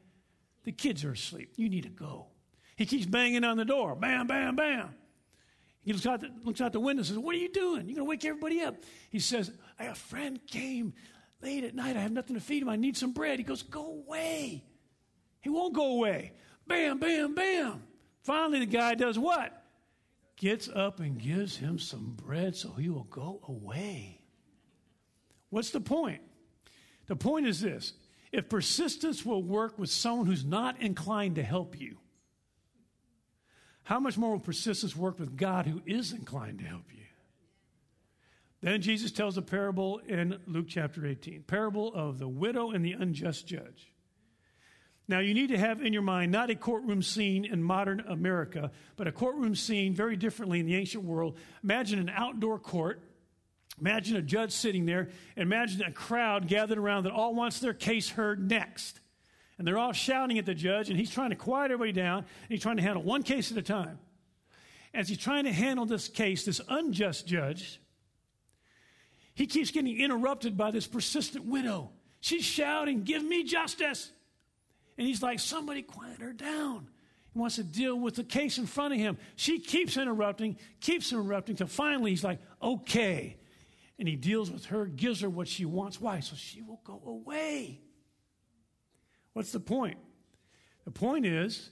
The 0.63 0.71
kids 0.71 1.03
are 1.03 1.11
asleep. 1.11 1.53
You 1.57 1.69
need 1.69 1.83
to 1.83 1.89
go. 1.89 2.27
He 2.77 2.85
keeps 2.85 3.05
banging 3.05 3.43
on 3.43 3.57
the 3.57 3.65
door. 3.65 3.95
Bam, 3.95 4.27
bam, 4.27 4.55
bam. 4.55 4.95
He 5.87 5.93
looks 5.93 6.05
out 6.05 6.19
the, 6.19 6.29
looks 6.43 6.59
out 6.59 6.73
the 6.73 6.81
window 6.81 6.99
and 6.99 7.07
says, 7.07 7.17
What 7.17 7.33
are 7.33 7.37
you 7.37 7.47
doing? 7.47 7.87
You're 7.87 7.95
going 7.95 7.95
to 7.95 8.03
wake 8.03 8.25
everybody 8.25 8.59
up. 8.59 8.75
He 9.09 9.19
says, 9.19 9.53
A 9.79 9.95
friend 9.95 10.37
came 10.45 10.93
late 11.41 11.63
at 11.63 11.75
night. 11.75 11.95
I 11.95 12.01
have 12.01 12.11
nothing 12.11 12.35
to 12.35 12.41
feed 12.41 12.61
him. 12.61 12.67
I 12.67 12.75
need 12.75 12.97
some 12.97 13.13
bread. 13.13 13.39
He 13.39 13.45
goes, 13.45 13.63
Go 13.63 13.85
away. 13.85 14.65
He 15.39 15.49
won't 15.49 15.73
go 15.73 15.91
away. 15.91 16.33
Bam, 16.67 16.99
bam, 16.99 17.33
bam. 17.35 17.83
Finally, 18.21 18.59
the 18.59 18.65
guy 18.65 18.95
does 18.95 19.17
what? 19.17 19.63
Gets 20.35 20.67
up 20.67 20.99
and 20.99 21.17
gives 21.17 21.55
him 21.55 21.79
some 21.79 22.17
bread 22.21 22.57
so 22.57 22.73
he 22.73 22.89
will 22.89 23.05
go 23.05 23.39
away. 23.47 24.19
What's 25.51 25.69
the 25.69 25.79
point? 25.79 26.19
The 27.05 27.15
point 27.15 27.47
is 27.47 27.61
this 27.61 27.93
if 28.33 28.49
persistence 28.49 29.25
will 29.25 29.41
work 29.41 29.79
with 29.79 29.89
someone 29.89 30.27
who's 30.27 30.43
not 30.43 30.81
inclined 30.81 31.35
to 31.35 31.43
help 31.43 31.79
you, 31.79 31.95
how 33.87 34.01
much 34.01 34.17
more 34.17 34.31
will 34.31 34.39
persistence 34.39 34.97
work 34.97 35.17
with 35.17 35.37
God 35.37 35.65
who 35.65 35.81
is 35.85 36.11
inclined 36.11 36.59
to 36.59 36.65
help 36.65 36.83
you? 36.93 37.05
Then 38.59 38.81
Jesus 38.81 39.13
tells 39.13 39.37
a 39.37 39.41
parable 39.41 39.99
in 39.99 40.39
Luke 40.45 40.65
chapter 40.67 41.07
18 41.07 41.43
parable 41.43 41.93
of 41.93 42.19
the 42.19 42.27
widow 42.27 42.71
and 42.71 42.83
the 42.83 42.91
unjust 42.91 43.47
judge. 43.47 43.93
Now, 45.07 45.19
you 45.19 45.33
need 45.33 45.47
to 45.51 45.57
have 45.57 45.81
in 45.81 45.93
your 45.93 46.01
mind 46.01 46.33
not 46.33 46.49
a 46.49 46.55
courtroom 46.55 47.01
scene 47.01 47.45
in 47.45 47.63
modern 47.63 48.01
America, 48.01 48.71
but 48.97 49.07
a 49.07 49.11
courtroom 49.13 49.55
scene 49.55 49.93
very 49.93 50.17
differently 50.17 50.59
in 50.59 50.65
the 50.65 50.75
ancient 50.75 51.05
world. 51.05 51.37
Imagine 51.63 51.97
an 51.99 52.09
outdoor 52.13 52.59
court. 52.59 53.01
Imagine 53.79 54.17
a 54.17 54.21
judge 54.21 54.51
sitting 54.51 54.85
there. 54.85 55.07
Imagine 55.37 55.83
a 55.83 55.93
crowd 55.93 56.49
gathered 56.49 56.77
around 56.77 57.05
that 57.05 57.13
all 57.13 57.33
wants 57.33 57.61
their 57.61 57.73
case 57.73 58.09
heard 58.09 58.49
next. 58.49 58.99
And 59.57 59.67
they're 59.67 59.77
all 59.77 59.93
shouting 59.93 60.37
at 60.37 60.45
the 60.45 60.53
judge, 60.53 60.89
and 60.89 60.99
he's 60.99 61.09
trying 61.09 61.31
to 61.31 61.35
quiet 61.35 61.71
everybody 61.71 61.91
down, 61.91 62.19
and 62.19 62.49
he's 62.49 62.61
trying 62.61 62.77
to 62.77 62.83
handle 62.83 63.01
one 63.01 63.23
case 63.23 63.51
at 63.51 63.57
a 63.57 63.61
time. 63.61 63.99
As 64.93 65.09
he's 65.09 65.17
trying 65.17 65.45
to 65.45 65.51
handle 65.51 65.85
this 65.85 66.07
case, 66.07 66.45
this 66.45 66.61
unjust 66.69 67.27
judge, 67.27 67.79
he 69.33 69.47
keeps 69.47 69.71
getting 69.71 69.99
interrupted 69.99 70.57
by 70.57 70.71
this 70.71 70.87
persistent 70.87 71.45
widow. 71.45 71.91
She's 72.21 72.43
shouting, 72.43 73.03
Give 73.03 73.23
me 73.23 73.43
justice. 73.43 74.11
And 74.97 75.05
he's 75.05 75.21
like, 75.21 75.39
somebody 75.39 75.83
quiet 75.83 76.21
her 76.21 76.33
down. 76.33 76.89
He 77.33 77.39
wants 77.39 77.57
to 77.57 77.63
deal 77.63 77.99
with 77.99 78.15
the 78.15 78.23
case 78.23 78.57
in 78.57 78.65
front 78.65 78.93
of 78.93 78.99
him. 78.99 79.17
She 79.35 79.59
keeps 79.59 79.95
interrupting, 79.95 80.57
keeps 80.79 81.11
interrupting, 81.11 81.55
till 81.55 81.67
finally 81.67 82.09
he's 82.11 82.23
like, 82.23 82.39
okay. 82.61 83.37
And 83.99 84.07
he 84.07 84.15
deals 84.15 84.49
with 84.49 84.65
her, 84.65 84.85
gives 84.85 85.21
her 85.21 85.29
what 85.29 85.47
she 85.47 85.65
wants. 85.65 86.01
Why? 86.01 86.19
So 86.19 86.35
she 86.35 86.61
will 86.61 86.81
go 86.83 86.99
away. 87.05 87.81
What's 89.37 89.51
the 89.51 89.59
point? 89.59 89.99
The 90.85 90.89
point 90.89 91.23
is, 91.23 91.69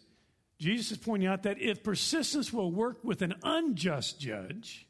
Jesus 0.60 0.92
is 0.92 0.98
pointing 1.00 1.28
out 1.28 1.42
that 1.44 1.60
if 1.60 1.82
persistence 1.82 2.54
will 2.54 2.72
work 2.72 3.04
with 3.04 3.24
an 3.24 3.34
unjust 3.42 4.20
judge, 4.20 4.86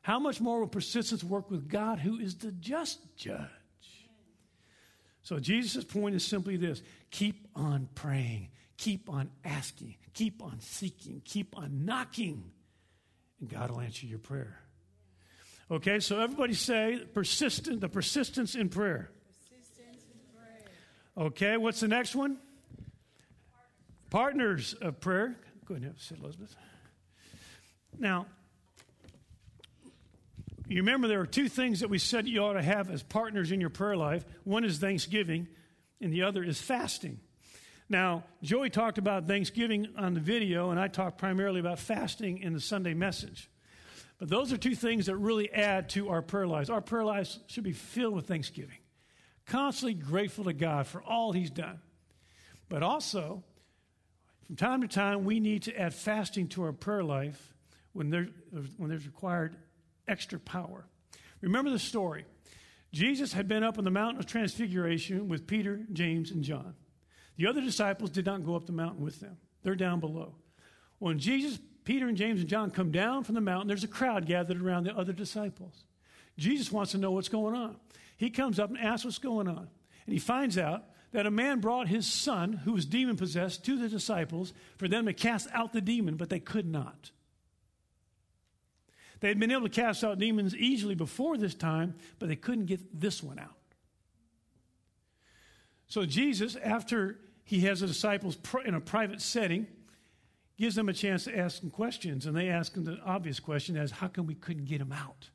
how 0.00 0.18
much 0.18 0.40
more 0.40 0.58
will 0.58 0.66
persistence 0.66 1.22
work 1.22 1.52
with 1.52 1.68
God, 1.68 2.00
who 2.00 2.18
is 2.18 2.34
the 2.34 2.50
just 2.50 2.98
judge? 3.14 3.46
So 5.22 5.38
Jesus' 5.38 5.84
point 5.84 6.16
is 6.16 6.24
simply 6.24 6.56
this 6.56 6.82
keep 7.12 7.46
on 7.54 7.88
praying, 7.94 8.48
keep 8.76 9.08
on 9.08 9.30
asking, 9.44 9.94
keep 10.14 10.42
on 10.42 10.58
seeking, 10.58 11.22
keep 11.24 11.56
on 11.56 11.84
knocking, 11.84 12.50
and 13.38 13.48
God 13.48 13.70
will 13.70 13.80
answer 13.80 14.04
your 14.04 14.18
prayer. 14.18 14.58
Okay, 15.70 16.00
so 16.00 16.18
everybody 16.18 16.54
say 16.54 17.04
persistent, 17.14 17.80
the 17.80 17.88
persistence 17.88 18.56
in 18.56 18.68
prayer. 18.68 19.12
Okay, 21.16 21.56
what's 21.56 21.80
the 21.80 21.88
next 21.88 22.16
one? 22.16 22.38
Partners 24.10 24.74
of 24.74 25.00
prayer. 25.00 25.36
Go 25.66 25.74
ahead 25.74 25.94
sit, 25.98 26.18
Elizabeth. 26.18 26.54
Now, 27.98 28.26
you 30.66 30.78
remember 30.78 31.06
there 31.06 31.20
are 31.20 31.26
two 31.26 31.48
things 31.48 31.80
that 31.80 31.90
we 31.90 31.98
said 31.98 32.26
you 32.26 32.40
ought 32.40 32.54
to 32.54 32.62
have 32.62 32.90
as 32.90 33.02
partners 33.02 33.52
in 33.52 33.60
your 33.60 33.70
prayer 33.70 33.96
life. 33.96 34.24
One 34.42 34.64
is 34.64 34.78
thanksgiving, 34.78 35.46
and 36.00 36.12
the 36.12 36.22
other 36.22 36.42
is 36.42 36.60
fasting. 36.60 37.20
Now, 37.88 38.24
Joey 38.42 38.70
talked 38.70 38.98
about 38.98 39.26
Thanksgiving 39.26 39.88
on 39.96 40.14
the 40.14 40.20
video, 40.20 40.70
and 40.70 40.80
I 40.80 40.88
talked 40.88 41.18
primarily 41.18 41.60
about 41.60 41.78
fasting 41.78 42.38
in 42.38 42.54
the 42.54 42.60
Sunday 42.60 42.94
message. 42.94 43.50
But 44.18 44.28
those 44.28 44.52
are 44.52 44.56
two 44.56 44.74
things 44.74 45.06
that 45.06 45.16
really 45.16 45.52
add 45.52 45.90
to 45.90 46.08
our 46.08 46.22
prayer 46.22 46.46
lives. 46.46 46.70
Our 46.70 46.80
prayer 46.80 47.04
lives 47.04 47.38
should 47.46 47.64
be 47.64 47.72
filled 47.72 48.14
with 48.14 48.26
thanksgiving, 48.26 48.78
constantly 49.46 49.94
grateful 49.94 50.44
to 50.44 50.52
God 50.52 50.86
for 50.86 51.02
all 51.02 51.32
He's 51.32 51.50
done. 51.50 51.80
But 52.68 52.82
also, 52.82 53.42
from 54.46 54.56
time 54.56 54.80
to 54.82 54.88
time, 54.88 55.24
we 55.24 55.40
need 55.40 55.62
to 55.64 55.78
add 55.78 55.94
fasting 55.94 56.48
to 56.48 56.64
our 56.64 56.72
prayer 56.72 57.04
life 57.04 57.54
when, 57.92 58.10
there, 58.10 58.28
when 58.76 58.90
there's 58.90 59.06
required 59.06 59.56
extra 60.06 60.38
power. 60.38 60.86
Remember 61.40 61.70
the 61.70 61.78
story. 61.78 62.24
Jesus 62.92 63.32
had 63.32 63.48
been 63.48 63.64
up 63.64 63.78
on 63.78 63.84
the 63.84 63.90
mountain 63.90 64.20
of 64.20 64.26
transfiguration 64.26 65.28
with 65.28 65.46
Peter, 65.46 65.80
James, 65.92 66.30
and 66.30 66.44
John. 66.44 66.74
The 67.36 67.46
other 67.46 67.60
disciples 67.60 68.10
did 68.10 68.26
not 68.26 68.44
go 68.44 68.54
up 68.54 68.66
the 68.66 68.72
mountain 68.72 69.02
with 69.02 69.20
them, 69.20 69.36
they're 69.62 69.74
down 69.74 70.00
below. 70.00 70.34
When 70.98 71.18
Jesus, 71.18 71.58
Peter, 71.84 72.06
and 72.06 72.16
James, 72.16 72.40
and 72.40 72.48
John 72.48 72.70
come 72.70 72.92
down 72.92 73.24
from 73.24 73.34
the 73.34 73.40
mountain, 73.40 73.68
there's 73.68 73.84
a 73.84 73.88
crowd 73.88 74.26
gathered 74.26 74.62
around 74.62 74.84
the 74.84 74.96
other 74.96 75.12
disciples. 75.12 75.84
Jesus 76.38 76.70
wants 76.72 76.92
to 76.92 76.98
know 76.98 77.10
what's 77.10 77.28
going 77.28 77.54
on. 77.54 77.76
He 78.16 78.30
comes 78.30 78.58
up 78.58 78.70
and 78.70 78.78
asks 78.78 79.04
what's 79.04 79.18
going 79.18 79.48
on. 79.48 79.68
And 80.06 80.12
he 80.12 80.18
finds 80.18 80.58
out 80.58 80.84
that 81.12 81.26
a 81.26 81.30
man 81.30 81.60
brought 81.60 81.88
his 81.88 82.06
son, 82.06 82.52
who 82.52 82.72
was 82.72 82.86
demon 82.86 83.16
possessed, 83.16 83.64
to 83.64 83.78
the 83.78 83.88
disciples 83.88 84.52
for 84.76 84.88
them 84.88 85.06
to 85.06 85.12
cast 85.12 85.48
out 85.52 85.72
the 85.72 85.80
demon, 85.80 86.16
but 86.16 86.28
they 86.28 86.40
could 86.40 86.66
not. 86.66 87.10
They 89.20 89.28
had 89.28 89.38
been 89.38 89.52
able 89.52 89.62
to 89.62 89.68
cast 89.68 90.04
out 90.04 90.18
demons 90.18 90.54
easily 90.56 90.94
before 90.94 91.38
this 91.38 91.54
time, 91.54 91.94
but 92.18 92.28
they 92.28 92.36
couldn't 92.36 92.66
get 92.66 93.00
this 93.00 93.22
one 93.22 93.38
out. 93.38 93.54
So 95.86 96.04
Jesus, 96.04 96.56
after 96.56 97.20
he 97.44 97.60
has 97.60 97.80
the 97.80 97.86
disciples 97.86 98.36
in 98.64 98.74
a 98.74 98.80
private 98.80 99.22
setting, 99.22 99.66
gives 100.58 100.74
them 100.74 100.88
a 100.88 100.92
chance 100.92 101.24
to 101.24 101.38
ask 101.38 101.60
some 101.60 101.70
questions. 101.70 102.26
And 102.26 102.36
they 102.36 102.48
ask 102.48 102.76
him 102.76 102.84
the 102.84 102.98
obvious 103.04 103.40
question 103.40 103.76
as, 103.76 103.92
how 103.92 104.08
come 104.08 104.26
we 104.26 104.34
couldn't 104.34 104.64
get 104.64 104.80
him 104.80 104.92
out? 104.92 105.30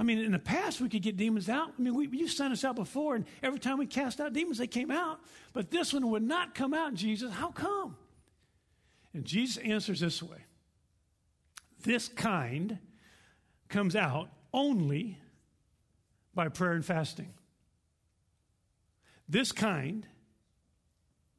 I 0.00 0.02
mean, 0.02 0.18
in 0.18 0.32
the 0.32 0.38
past, 0.38 0.80
we 0.80 0.88
could 0.88 1.02
get 1.02 1.18
demons 1.18 1.50
out. 1.50 1.74
I 1.78 1.82
mean, 1.82 1.94
we, 1.94 2.08
you 2.08 2.26
sent 2.26 2.54
us 2.54 2.64
out 2.64 2.74
before, 2.74 3.16
and 3.16 3.26
every 3.42 3.58
time 3.58 3.76
we 3.76 3.84
cast 3.84 4.18
out 4.18 4.32
demons, 4.32 4.56
they 4.56 4.66
came 4.66 4.90
out. 4.90 5.20
But 5.52 5.70
this 5.70 5.92
one 5.92 6.10
would 6.10 6.22
not 6.22 6.54
come 6.54 6.72
out, 6.72 6.94
Jesus. 6.94 7.30
How 7.30 7.50
come? 7.50 7.98
And 9.12 9.26
Jesus 9.26 9.58
answers 9.58 10.00
this 10.00 10.22
way 10.22 10.38
this 11.82 12.08
kind 12.08 12.78
comes 13.68 13.94
out 13.94 14.30
only 14.54 15.18
by 16.34 16.48
prayer 16.48 16.72
and 16.72 16.84
fasting. 16.84 17.34
This 19.28 19.52
kind 19.52 20.06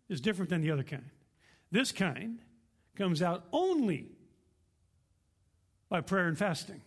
is 0.08 0.22
different 0.22 0.52
than 0.52 0.62
the 0.62 0.70
other 0.70 0.84
kind. 0.84 1.10
This 1.72 1.92
kind 1.92 2.38
comes 2.96 3.24
out 3.24 3.44
only 3.52 4.12
by 5.90 6.02
prayer 6.02 6.28
and 6.28 6.38
fasting. 6.38 6.82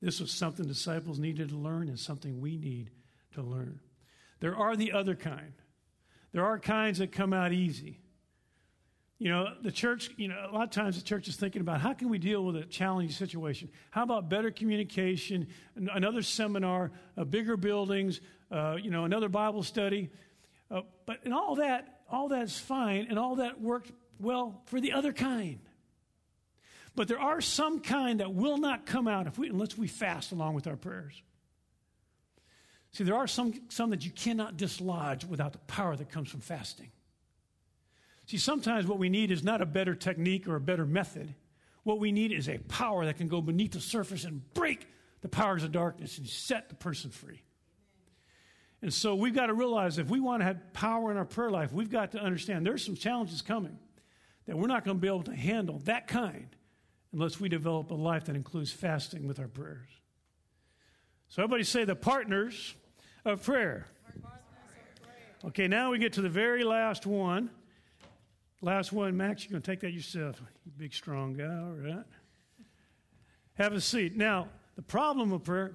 This 0.00 0.20
was 0.20 0.30
something 0.30 0.66
disciples 0.66 1.18
needed 1.18 1.48
to 1.48 1.56
learn 1.56 1.88
and 1.88 1.98
something 1.98 2.40
we 2.40 2.56
need 2.56 2.90
to 3.34 3.42
learn. 3.42 3.80
There 4.40 4.56
are 4.56 4.76
the 4.76 4.92
other 4.92 5.14
kind. 5.14 5.52
There 6.32 6.44
are 6.44 6.58
kinds 6.58 6.98
that 6.98 7.10
come 7.10 7.32
out 7.32 7.52
easy. 7.52 8.00
You 9.18 9.30
know, 9.30 9.54
the 9.62 9.72
church, 9.72 10.10
you 10.16 10.28
know, 10.28 10.48
a 10.48 10.54
lot 10.54 10.62
of 10.62 10.70
times 10.70 10.96
the 10.96 11.02
church 11.02 11.26
is 11.26 11.34
thinking 11.34 11.60
about 11.60 11.80
how 11.80 11.92
can 11.92 12.08
we 12.08 12.18
deal 12.18 12.44
with 12.44 12.54
a 12.54 12.64
challenging 12.64 13.10
situation? 13.10 13.68
How 13.90 14.04
about 14.04 14.28
better 14.28 14.52
communication, 14.52 15.48
another 15.74 16.22
seminar, 16.22 16.92
uh, 17.16 17.24
bigger 17.24 17.56
buildings, 17.56 18.20
uh, 18.52 18.76
you 18.80 18.92
know, 18.92 19.04
another 19.04 19.28
Bible 19.28 19.64
study? 19.64 20.10
Uh, 20.70 20.82
but 21.04 21.18
in 21.24 21.32
all 21.32 21.56
that, 21.56 22.02
all 22.08 22.28
that's 22.28 22.60
fine, 22.60 23.08
and 23.10 23.18
all 23.18 23.36
that 23.36 23.60
worked 23.60 23.90
well 24.20 24.62
for 24.66 24.80
the 24.80 24.92
other 24.92 25.12
kind. 25.12 25.58
But 26.98 27.06
there 27.06 27.20
are 27.20 27.40
some 27.40 27.78
kind 27.78 28.18
that 28.18 28.34
will 28.34 28.58
not 28.58 28.84
come 28.84 29.06
out 29.06 29.28
if 29.28 29.38
we, 29.38 29.48
unless 29.48 29.78
we 29.78 29.86
fast 29.86 30.32
along 30.32 30.54
with 30.54 30.66
our 30.66 30.74
prayers. 30.74 31.22
See, 32.90 33.04
there 33.04 33.14
are 33.14 33.28
some, 33.28 33.54
some 33.68 33.90
that 33.90 34.04
you 34.04 34.10
cannot 34.10 34.56
dislodge 34.56 35.24
without 35.24 35.52
the 35.52 35.58
power 35.58 35.94
that 35.94 36.10
comes 36.10 36.28
from 36.28 36.40
fasting. 36.40 36.90
See, 38.26 38.36
sometimes 38.36 38.84
what 38.84 38.98
we 38.98 39.10
need 39.10 39.30
is 39.30 39.44
not 39.44 39.62
a 39.62 39.64
better 39.64 39.94
technique 39.94 40.48
or 40.48 40.56
a 40.56 40.60
better 40.60 40.84
method. 40.84 41.36
What 41.84 42.00
we 42.00 42.10
need 42.10 42.32
is 42.32 42.48
a 42.48 42.58
power 42.58 43.04
that 43.04 43.16
can 43.16 43.28
go 43.28 43.40
beneath 43.40 43.74
the 43.74 43.80
surface 43.80 44.24
and 44.24 44.42
break 44.52 44.88
the 45.20 45.28
powers 45.28 45.62
of 45.62 45.70
darkness 45.70 46.18
and 46.18 46.26
set 46.26 46.68
the 46.68 46.74
person 46.74 47.12
free. 47.12 47.42
And 48.82 48.92
so 48.92 49.14
we've 49.14 49.36
got 49.36 49.46
to 49.46 49.54
realize 49.54 49.98
if 49.98 50.10
we 50.10 50.18
want 50.18 50.40
to 50.40 50.46
have 50.46 50.72
power 50.72 51.12
in 51.12 51.16
our 51.16 51.24
prayer 51.24 51.52
life, 51.52 51.72
we've 51.72 51.90
got 51.90 52.10
to 52.10 52.18
understand 52.18 52.66
there's 52.66 52.84
some 52.84 52.96
challenges 52.96 53.40
coming 53.40 53.78
that 54.46 54.58
we're 54.58 54.66
not 54.66 54.84
going 54.84 54.96
to 54.96 55.00
be 55.00 55.06
able 55.06 55.22
to 55.22 55.36
handle 55.36 55.78
that 55.84 56.08
kind 56.08 56.56
unless 57.12 57.40
we 57.40 57.48
develop 57.48 57.90
a 57.90 57.94
life 57.94 58.24
that 58.24 58.36
includes 58.36 58.70
fasting 58.70 59.26
with 59.26 59.38
our 59.38 59.48
prayers. 59.48 59.88
So 61.28 61.42
everybody 61.42 61.64
say 61.64 61.84
the 61.84 61.96
partners 61.96 62.74
of 63.24 63.42
prayer. 63.42 63.86
Okay, 65.44 65.68
now 65.68 65.90
we 65.90 65.98
get 65.98 66.14
to 66.14 66.22
the 66.22 66.28
very 66.28 66.64
last 66.64 67.06
one. 67.06 67.50
Last 68.60 68.92
one, 68.92 69.16
Max, 69.16 69.44
you're 69.44 69.52
going 69.52 69.62
to 69.62 69.70
take 69.70 69.80
that 69.80 69.92
yourself. 69.92 70.42
You 70.66 70.72
big, 70.76 70.92
strong 70.92 71.34
guy, 71.34 71.44
all 71.44 71.76
right? 71.76 72.04
Have 73.54 73.72
a 73.72 73.80
seat. 73.80 74.16
Now, 74.16 74.48
the 74.74 74.82
problem 74.82 75.32
of 75.32 75.44
prayer 75.44 75.72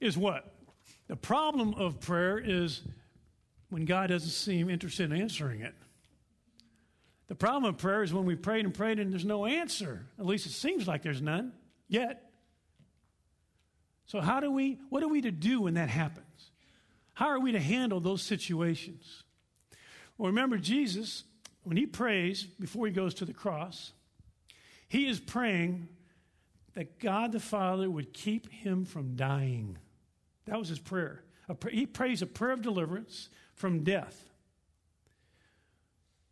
is 0.00 0.16
what? 0.18 0.52
The 1.06 1.16
problem 1.16 1.74
of 1.74 2.00
prayer 2.00 2.38
is 2.38 2.82
when 3.70 3.84
God 3.84 4.08
doesn't 4.08 4.30
seem 4.30 4.68
interested 4.68 5.12
in 5.12 5.20
answering 5.20 5.60
it. 5.60 5.74
The 7.28 7.34
problem 7.34 7.64
of 7.66 7.78
prayer 7.78 8.02
is 8.02 8.12
when 8.12 8.24
we 8.24 8.34
prayed 8.34 8.64
and 8.64 8.74
prayed 8.74 8.98
and 8.98 9.12
there's 9.12 9.24
no 9.24 9.46
answer. 9.46 10.06
At 10.18 10.26
least 10.26 10.46
it 10.46 10.52
seems 10.52 10.88
like 10.88 11.02
there's 11.02 11.22
none 11.22 11.52
yet. 11.86 12.30
So, 14.06 14.20
how 14.20 14.40
do 14.40 14.50
we, 14.50 14.78
what 14.88 15.02
are 15.02 15.08
we 15.08 15.20
to 15.20 15.30
do 15.30 15.62
when 15.62 15.74
that 15.74 15.90
happens? 15.90 16.24
How 17.12 17.26
are 17.26 17.40
we 17.40 17.52
to 17.52 17.60
handle 17.60 18.00
those 18.00 18.22
situations? 18.22 19.22
Well, 20.16 20.28
remember, 20.28 20.56
Jesus, 20.56 21.24
when 21.62 21.76
he 21.76 21.84
prays 21.84 22.44
before 22.44 22.86
he 22.86 22.92
goes 22.92 23.14
to 23.14 23.26
the 23.26 23.34
cross, 23.34 23.92
he 24.88 25.06
is 25.06 25.20
praying 25.20 25.88
that 26.74 26.98
God 26.98 27.32
the 27.32 27.40
Father 27.40 27.90
would 27.90 28.14
keep 28.14 28.50
him 28.50 28.86
from 28.86 29.16
dying. 29.16 29.76
That 30.46 30.58
was 30.58 30.68
his 30.68 30.78
prayer. 30.78 31.24
He 31.70 31.86
prays 31.86 32.22
a 32.22 32.26
prayer 32.26 32.52
of 32.52 32.62
deliverance 32.62 33.28
from 33.54 33.84
death. 33.84 34.27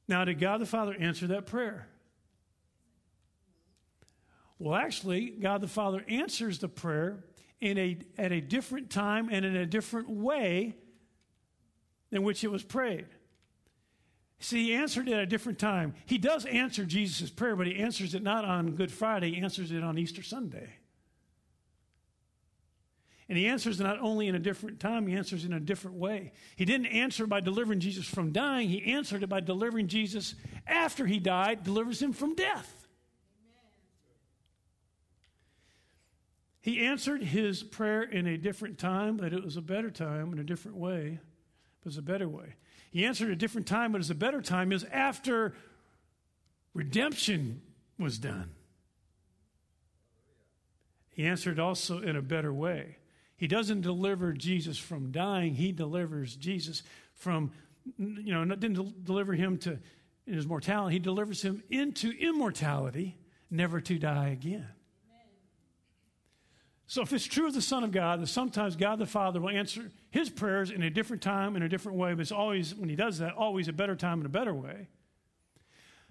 Now, 0.08 0.24
did 0.24 0.38
God 0.38 0.60
the 0.60 0.66
Father 0.66 0.94
answer 0.98 1.26
that 1.28 1.46
prayer? 1.46 1.88
Well, 4.58 4.74
actually, 4.74 5.30
God 5.30 5.60
the 5.60 5.68
Father 5.68 6.04
answers 6.08 6.58
the 6.58 6.68
prayer 6.68 7.24
in 7.60 7.76
a, 7.78 7.98
at 8.16 8.32
a 8.32 8.40
different 8.40 8.90
time 8.90 9.28
and 9.30 9.44
in 9.44 9.56
a 9.56 9.66
different 9.66 10.08
way 10.08 10.76
than 12.10 12.22
which 12.22 12.44
it 12.44 12.50
was 12.50 12.62
prayed. 12.62 13.06
See, 14.38 14.64
he 14.64 14.74
answered 14.74 15.08
it 15.08 15.14
at 15.14 15.20
a 15.20 15.26
different 15.26 15.58
time. 15.58 15.94
He 16.04 16.18
does 16.18 16.44
answer 16.44 16.84
Jesus' 16.84 17.30
prayer, 17.30 17.56
but 17.56 17.66
he 17.66 17.76
answers 17.76 18.14
it 18.14 18.22
not 18.22 18.44
on 18.44 18.72
Good 18.72 18.92
Friday, 18.92 19.32
he 19.32 19.40
answers 19.40 19.72
it 19.72 19.82
on 19.82 19.98
Easter 19.98 20.22
Sunday. 20.22 20.68
And 23.28 23.36
he 23.36 23.46
answers 23.46 23.80
not 23.80 23.98
only 24.00 24.28
in 24.28 24.36
a 24.36 24.38
different 24.38 24.78
time, 24.78 25.06
he 25.06 25.14
answers 25.14 25.44
in 25.44 25.52
a 25.52 25.58
different 25.58 25.96
way. 25.96 26.32
He 26.54 26.64
didn't 26.64 26.86
answer 26.86 27.26
by 27.26 27.40
delivering 27.40 27.80
Jesus 27.80 28.06
from 28.06 28.32
dying, 28.32 28.68
he 28.68 28.92
answered 28.92 29.22
it 29.22 29.28
by 29.28 29.40
delivering 29.40 29.88
Jesus 29.88 30.34
after 30.66 31.06
he 31.06 31.18
died, 31.18 31.64
delivers 31.64 32.00
him 32.00 32.12
from 32.12 32.34
death. 32.34 32.86
He 36.60 36.84
answered 36.84 37.22
his 37.22 37.62
prayer 37.62 38.02
in 38.02 38.26
a 38.26 38.36
different 38.36 38.78
time, 38.78 39.16
but 39.16 39.32
it 39.32 39.44
was 39.44 39.56
a 39.56 39.62
better 39.62 39.88
time 39.88 40.32
in 40.32 40.40
a 40.40 40.44
different 40.44 40.76
way. 40.76 41.20
It 41.20 41.84
was 41.84 41.96
a 41.96 42.02
better 42.02 42.28
way. 42.28 42.54
He 42.90 43.04
answered 43.04 43.30
a 43.30 43.36
different 43.36 43.68
time, 43.68 43.92
but 43.92 44.00
it's 44.00 44.10
a 44.10 44.16
better 44.16 44.42
time 44.42 44.72
is 44.72 44.84
after 44.90 45.54
redemption 46.74 47.62
was 47.98 48.18
done. 48.18 48.50
He 51.10 51.24
answered 51.24 51.60
also 51.60 52.00
in 52.00 52.16
a 52.16 52.22
better 52.22 52.52
way. 52.52 52.96
He 53.36 53.46
doesn't 53.46 53.82
deliver 53.82 54.32
Jesus 54.32 54.78
from 54.78 55.12
dying, 55.12 55.54
he 55.54 55.72
delivers 55.72 56.36
Jesus 56.36 56.82
from, 57.14 57.52
you 57.98 58.32
know, 58.32 58.44
didn't 58.54 59.04
deliver 59.04 59.34
him 59.34 59.58
to 59.58 59.78
his 60.26 60.46
mortality, 60.46 60.94
he 60.94 60.98
delivers 60.98 61.42
him 61.42 61.62
into 61.70 62.10
immortality, 62.18 63.18
never 63.50 63.80
to 63.80 63.98
die 63.98 64.28
again. 64.30 64.66
So, 66.88 67.02
if 67.02 67.12
it's 67.12 67.24
true 67.24 67.48
of 67.48 67.54
the 67.54 67.60
Son 67.60 67.82
of 67.82 67.90
God 67.90 68.22
that 68.22 68.28
sometimes 68.28 68.76
God 68.76 69.00
the 69.00 69.06
Father 69.06 69.40
will 69.40 69.50
answer 69.50 69.90
his 70.10 70.30
prayers 70.30 70.70
in 70.70 70.82
a 70.82 70.90
different 70.90 71.20
time, 71.20 71.56
in 71.56 71.62
a 71.62 71.68
different 71.68 71.98
way, 71.98 72.14
but 72.14 72.20
it's 72.20 72.32
always, 72.32 72.74
when 72.74 72.88
he 72.88 72.96
does 72.96 73.18
that, 73.18 73.34
always 73.34 73.66
a 73.66 73.72
better 73.72 73.96
time 73.96 74.18
and 74.18 74.26
a 74.26 74.30
better 74.30 74.54
way, 74.54 74.86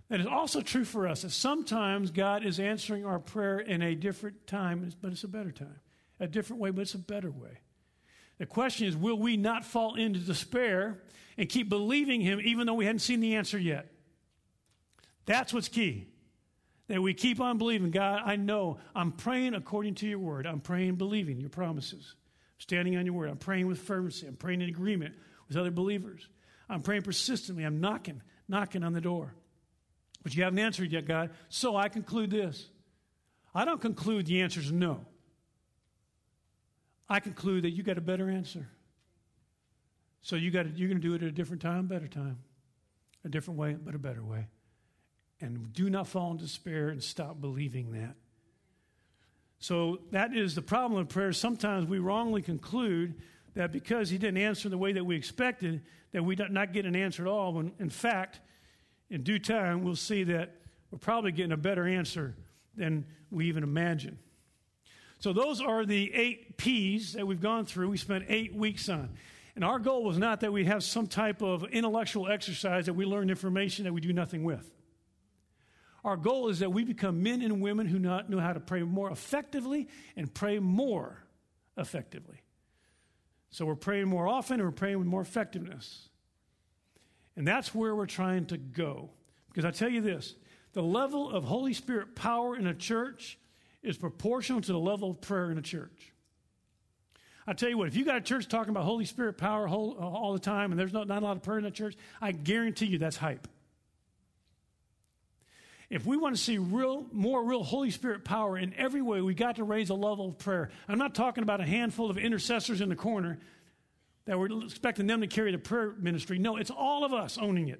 That 0.09 0.19
is 0.19 0.27
also 0.27 0.61
true 0.61 0.83
for 0.83 1.07
us 1.07 1.21
that 1.21 1.31
sometimes 1.31 2.11
God 2.11 2.45
is 2.45 2.59
answering 2.59 3.05
our 3.05 3.19
prayer 3.19 3.59
in 3.59 3.81
a 3.81 3.95
different 3.95 4.47
time, 4.47 4.91
but 5.01 5.13
it's 5.13 5.23
a 5.23 5.29
better 5.29 5.51
time 5.51 5.79
a 6.19 6.27
different 6.27 6.61
way, 6.61 6.71
but 6.71 6.81
it's 6.81 6.93
a 6.93 6.99
better 6.99 7.31
way. 7.31 7.59
The 8.37 8.45
question 8.45 8.87
is 8.87 8.97
will 8.97 9.17
we 9.17 9.37
not 9.37 9.65
fall 9.65 9.95
into 9.95 10.19
despair 10.19 11.01
and 11.37 11.47
keep 11.47 11.69
believing 11.69 12.21
Him 12.21 12.39
even 12.43 12.67
though 12.67 12.73
we 12.73 12.85
hadn't 12.85 12.99
seen 12.99 13.19
the 13.19 13.35
answer 13.35 13.57
yet? 13.57 13.91
That's 15.25 15.53
what's 15.53 15.69
key. 15.69 16.07
That 16.87 17.01
we 17.01 17.15
keep 17.15 17.41
on 17.41 17.57
believing, 17.57 17.89
God, 17.89 18.21
I 18.25 18.35
know 18.35 18.77
I'm 18.93 19.11
praying 19.11 19.55
according 19.55 19.95
to 19.95 20.07
your 20.07 20.19
word. 20.19 20.45
I'm 20.45 20.59
praying 20.59 20.95
believing 20.95 21.39
your 21.39 21.49
promises. 21.49 22.15
standing 22.57 22.95
on 22.95 23.05
your 23.05 23.15
word. 23.15 23.29
I'm 23.29 23.37
praying 23.37 23.67
with 23.67 23.79
fervency. 23.79 24.27
I'm 24.27 24.35
praying 24.35 24.61
in 24.61 24.69
agreement 24.69 25.15
with 25.47 25.57
other 25.57 25.71
believers. 25.71 26.27
I'm 26.69 26.81
praying 26.81 27.01
persistently. 27.01 27.63
I'm 27.63 27.81
knocking, 27.81 28.21
knocking 28.47 28.83
on 28.83 28.93
the 28.93 29.01
door. 29.01 29.33
But 30.23 30.35
you 30.35 30.43
haven't 30.43 30.59
answered 30.59 30.91
yet, 30.91 31.05
God. 31.05 31.31
So 31.49 31.75
I 31.75 31.89
conclude 31.89 32.29
this. 32.29 32.67
I 33.53 33.65
don't 33.65 33.81
conclude 33.81 34.25
the 34.25 34.41
answer 34.41 34.59
is 34.59 34.71
no. 34.71 35.05
I 37.07 37.19
conclude 37.19 37.63
that 37.63 37.71
you 37.71 37.83
got 37.83 37.97
a 37.97 38.01
better 38.01 38.29
answer. 38.29 38.67
So 40.21 40.35
you 40.35 40.49
got 40.49 40.63
to, 40.63 40.69
you're 40.69 40.89
going 40.89 41.01
to 41.01 41.07
do 41.07 41.13
it 41.13 41.21
at 41.21 41.29
a 41.29 41.31
different 41.31 41.61
time, 41.61 41.85
better 41.85 42.07
time, 42.07 42.39
a 43.23 43.29
different 43.29 43.59
way, 43.59 43.73
but 43.73 43.93
a 43.93 43.99
better 43.99 44.23
way. 44.23 44.47
And 45.39 45.71
do 45.73 45.89
not 45.89 46.07
fall 46.07 46.31
in 46.31 46.37
despair 46.37 46.89
and 46.89 47.03
stop 47.03 47.39
believing 47.39 47.91
that. 47.91 48.15
So 49.59 49.99
that 50.11 50.35
is 50.35 50.55
the 50.55 50.61
problem 50.61 50.99
with 50.99 51.09
prayer. 51.09 51.31
Sometimes 51.31 51.87
we 51.87 51.99
wrongly 51.99 52.41
conclude 52.41 53.15
that 53.53 53.71
because 53.71 54.09
he 54.09 54.17
didn't 54.17 54.37
answer 54.37 54.69
the 54.69 54.77
way 54.77 54.93
that 54.93 55.03
we 55.03 55.15
expected, 55.15 55.81
that 56.11 56.23
we 56.23 56.35
do 56.35 56.47
not 56.49 56.73
get 56.73 56.85
an 56.85 56.95
answer 56.95 57.23
at 57.23 57.29
all. 57.29 57.53
When 57.53 57.71
in 57.79 57.89
fact, 57.89 58.39
in 59.09 59.23
due 59.23 59.39
time, 59.39 59.83
we'll 59.83 59.95
see 59.95 60.23
that 60.23 60.55
we're 60.91 60.97
probably 60.97 61.31
getting 61.31 61.51
a 61.51 61.57
better 61.57 61.87
answer 61.87 62.35
than 62.75 63.05
we 63.31 63.47
even 63.47 63.63
imagined. 63.63 64.17
So, 65.25 65.33
those 65.33 65.59
are 65.59 65.87
the 65.87 66.13
eight 66.13 66.55
P's 66.55 67.13
that 67.13 67.25
we've 67.25 67.41
gone 67.41 67.65
through. 67.65 67.89
We 67.89 67.97
spent 67.97 68.25
eight 68.27 68.53
weeks 68.53 68.89
on. 68.89 69.09
And 69.55 69.63
our 69.63 69.79
goal 69.79 70.03
was 70.03 70.19
not 70.19 70.41
that 70.41 70.53
we 70.53 70.65
have 70.65 70.83
some 70.83 71.07
type 71.07 71.41
of 71.41 71.63
intellectual 71.63 72.27
exercise 72.27 72.85
that 72.85 72.93
we 72.93 73.05
learn 73.05 73.31
information 73.31 73.85
that 73.85 73.93
we 73.93 74.01
do 74.01 74.13
nothing 74.13 74.43
with. 74.43 74.69
Our 76.03 76.15
goal 76.15 76.49
is 76.49 76.59
that 76.59 76.71
we 76.71 76.83
become 76.83 77.23
men 77.23 77.41
and 77.41 77.59
women 77.59 77.87
who 77.87 77.97
know 77.97 78.39
how 78.39 78.53
to 78.53 78.59
pray 78.59 78.83
more 78.83 79.09
effectively 79.09 79.87
and 80.15 80.31
pray 80.31 80.59
more 80.59 81.23
effectively. 81.75 82.43
So 83.49 83.65
we're 83.65 83.73
praying 83.73 84.07
more 84.07 84.27
often 84.27 84.59
and 84.59 84.69
we're 84.69 84.75
praying 84.75 84.99
with 84.99 85.07
more 85.07 85.21
effectiveness. 85.21 86.07
And 87.35 87.47
that's 87.47 87.73
where 87.73 87.95
we're 87.95 88.05
trying 88.05 88.45
to 88.45 88.57
go. 88.57 89.09
Because 89.47 89.65
I 89.65 89.71
tell 89.71 89.89
you 89.89 90.01
this 90.01 90.35
the 90.73 90.83
level 90.83 91.31
of 91.31 91.45
Holy 91.45 91.73
Spirit 91.73 92.15
power 92.15 92.55
in 92.55 92.67
a 92.67 92.75
church 92.75 93.39
is 93.85 93.97
proportional 93.97 94.61
to 94.61 94.71
the 94.71 94.79
level 94.79 95.11
of 95.11 95.21
prayer 95.21 95.51
in 95.51 95.57
a 95.57 95.61
church. 95.61 96.11
I 97.47 97.53
tell 97.53 97.69
you 97.69 97.77
what, 97.77 97.87
if 97.87 97.95
you 97.95 98.05
got 98.05 98.17
a 98.17 98.21
church 98.21 98.47
talking 98.47 98.71
about 98.71 98.85
Holy 98.85 99.05
Spirit 99.05 99.37
power 99.37 99.67
whole, 99.67 99.95
uh, 99.99 100.03
all 100.03 100.33
the 100.33 100.39
time 100.39 100.71
and 100.71 100.79
there's 100.79 100.93
not, 100.93 101.07
not 101.07 101.21
a 101.21 101.25
lot 101.25 101.37
of 101.37 101.43
prayer 101.43 101.59
in 101.59 101.63
that 101.65 101.75
church, 101.75 101.95
I 102.19 102.31
guarantee 102.31 102.87
you 102.87 102.97
that's 102.97 103.17
hype. 103.17 103.47
If 105.89 106.05
we 106.07 106.17
want 106.17 106.35
to 106.35 106.41
see 106.41 106.57
real, 106.57 107.05
more 107.11 107.43
real 107.43 107.63
Holy 107.63 107.91
Spirit 107.91 108.25
power 108.25 108.57
in 108.57 108.73
every 108.73 109.03
way, 109.03 109.21
we 109.21 109.35
got 109.35 109.57
to 109.57 109.63
raise 109.63 109.91
a 109.91 109.93
level 109.93 110.29
of 110.29 110.39
prayer. 110.39 110.71
I'm 110.87 110.97
not 110.97 111.13
talking 111.13 111.43
about 111.43 111.61
a 111.61 111.65
handful 111.65 112.09
of 112.09 112.17
intercessors 112.17 112.81
in 112.81 112.89
the 112.89 112.95
corner 112.95 113.37
that 114.25 114.39
we're 114.39 114.63
expecting 114.63 115.05
them 115.05 115.21
to 115.21 115.27
carry 115.27 115.51
the 115.51 115.59
prayer 115.59 115.93
ministry. 115.99 116.39
No, 116.39 116.57
it's 116.57 116.71
all 116.71 117.05
of 117.05 117.13
us 117.13 117.37
owning 117.37 117.67
it. 117.67 117.79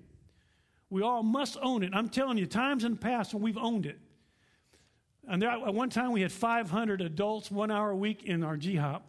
We 0.92 1.02
all 1.02 1.24
must 1.24 1.58
own 1.60 1.82
it. 1.82 1.92
I'm 1.94 2.10
telling 2.10 2.38
you, 2.38 2.46
times 2.46 2.84
in 2.84 2.92
the 2.92 2.98
past 2.98 3.34
when 3.34 3.42
we've 3.42 3.58
owned 3.58 3.88
it, 3.88 3.98
and 5.28 5.42
there, 5.42 5.50
at 5.50 5.74
one 5.74 5.90
time, 5.90 6.12
we 6.12 6.22
had 6.22 6.32
500 6.32 7.02
adults, 7.02 7.50
one 7.50 7.72
hour 7.72 7.92
a 7.92 7.96
week 7.96 8.24
in 8.24 8.44
our 8.44 8.58
GHOP. 8.58 9.02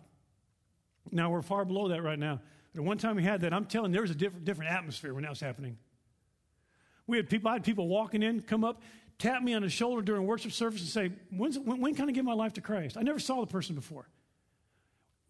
Now 1.13 1.31
we're 1.31 1.43
far 1.43 1.65
below 1.65 1.89
that 1.89 2.03
right 2.03 2.19
now. 2.19 2.41
But 2.73 2.81
at 2.81 2.87
one 2.87 2.99
time 2.99 3.17
we 3.17 3.23
had 3.23 3.43
that. 3.43 3.53
I'm 3.53 3.67
telling 3.67 3.91
you, 3.91 3.95
there 3.95 4.03
was 4.03 4.11
a 4.11 4.15
different, 4.15 4.45
different 4.45 4.71
atmosphere 4.71 5.13
when 5.15 5.23
that 5.23 5.31
was 5.31 5.41
happening. 5.41 5.77
We 7.07 7.19
had 7.19 7.29
people, 7.29 7.51
I 7.51 7.55
had 7.55 7.65
people 7.65 7.87
walking 7.87 8.23
in, 8.23 8.41
come 8.41 8.65
up, 8.65 8.83
tap 9.19 9.43
me 9.43 9.55
on 9.55 9.63
the 9.63 9.69
shoulder 9.69 10.03
during 10.03 10.27
worship 10.27 10.53
service 10.53 10.81
and 10.81 10.89
say, 10.89 11.13
when, 11.31 11.53
when 11.81 11.95
can 11.95 12.09
I 12.09 12.13
give 12.13 12.25
my 12.25 12.33
life 12.33 12.55
to 12.55 12.61
Christ? 12.61 12.97
I 12.97 13.03
never 13.03 13.19
saw 13.19 13.41
the 13.41 13.47
person 13.47 13.75
before. 13.75 14.09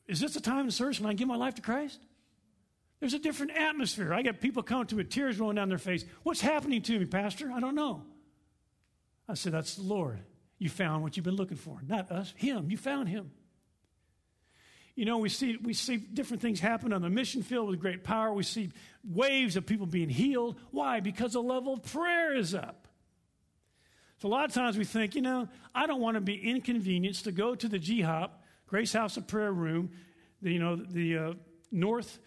Is 0.06 0.20
this 0.20 0.34
the 0.34 0.40
time 0.40 0.60
in 0.60 0.66
the 0.66 0.72
service 0.72 1.00
when 1.00 1.10
I 1.10 1.14
give 1.14 1.28
my 1.28 1.36
life 1.36 1.56
to 1.56 1.62
Christ? 1.62 2.00
There's 3.00 3.12
a 3.12 3.18
different 3.18 3.52
atmosphere. 3.52 4.14
I 4.14 4.22
got 4.22 4.40
people 4.40 4.62
coming 4.62 4.86
to 4.86 4.94
me, 4.94 5.02
with 5.02 5.10
tears 5.10 5.38
rolling 5.38 5.56
down 5.56 5.68
their 5.68 5.78
face. 5.78 6.04
What's 6.22 6.40
happening 6.40 6.80
to 6.82 6.98
me, 6.98 7.04
Pastor? 7.04 7.52
I 7.52 7.60
don't 7.60 7.74
know. 7.74 8.04
I 9.28 9.34
said, 9.34 9.52
That's 9.52 9.74
the 9.74 9.82
Lord 9.82 10.20
you 10.58 10.68
found 10.68 11.02
what 11.02 11.16
you've 11.16 11.24
been 11.24 11.36
looking 11.36 11.56
for. 11.56 11.80
Not 11.86 12.10
us, 12.10 12.32
him. 12.36 12.70
You 12.70 12.76
found 12.76 13.08
him. 13.08 13.30
You 14.94 15.04
know, 15.04 15.18
we 15.18 15.28
see, 15.28 15.58
we 15.58 15.74
see 15.74 15.98
different 15.98 16.40
things 16.40 16.58
happen 16.58 16.94
on 16.94 17.02
the 17.02 17.10
mission 17.10 17.42
field 17.42 17.68
with 17.68 17.80
great 17.80 18.02
power. 18.02 18.32
We 18.32 18.42
see 18.42 18.70
waves 19.04 19.56
of 19.56 19.66
people 19.66 19.86
being 19.86 20.08
healed. 20.08 20.58
Why? 20.70 21.00
Because 21.00 21.34
the 21.34 21.42
level 21.42 21.74
of 21.74 21.82
prayer 21.82 22.34
is 22.34 22.54
up. 22.54 22.88
So 24.18 24.28
a 24.28 24.30
lot 24.30 24.46
of 24.46 24.54
times 24.54 24.78
we 24.78 24.84
think, 24.84 25.14
you 25.14 25.20
know, 25.20 25.48
I 25.74 25.86
don't 25.86 26.00
want 26.00 26.14
to 26.14 26.22
be 26.22 26.34
inconvenienced 26.34 27.24
to 27.24 27.32
go 27.32 27.54
to 27.54 27.68
the 27.68 27.78
GHOP, 27.78 28.30
Grace 28.66 28.94
House 28.94 29.18
of 29.18 29.26
Prayer 29.26 29.52
room, 29.52 29.90
the, 30.40 30.52
you 30.52 30.58
know, 30.58 30.76
the 30.76 31.18
uh, 31.18 31.32
north 31.70 32.18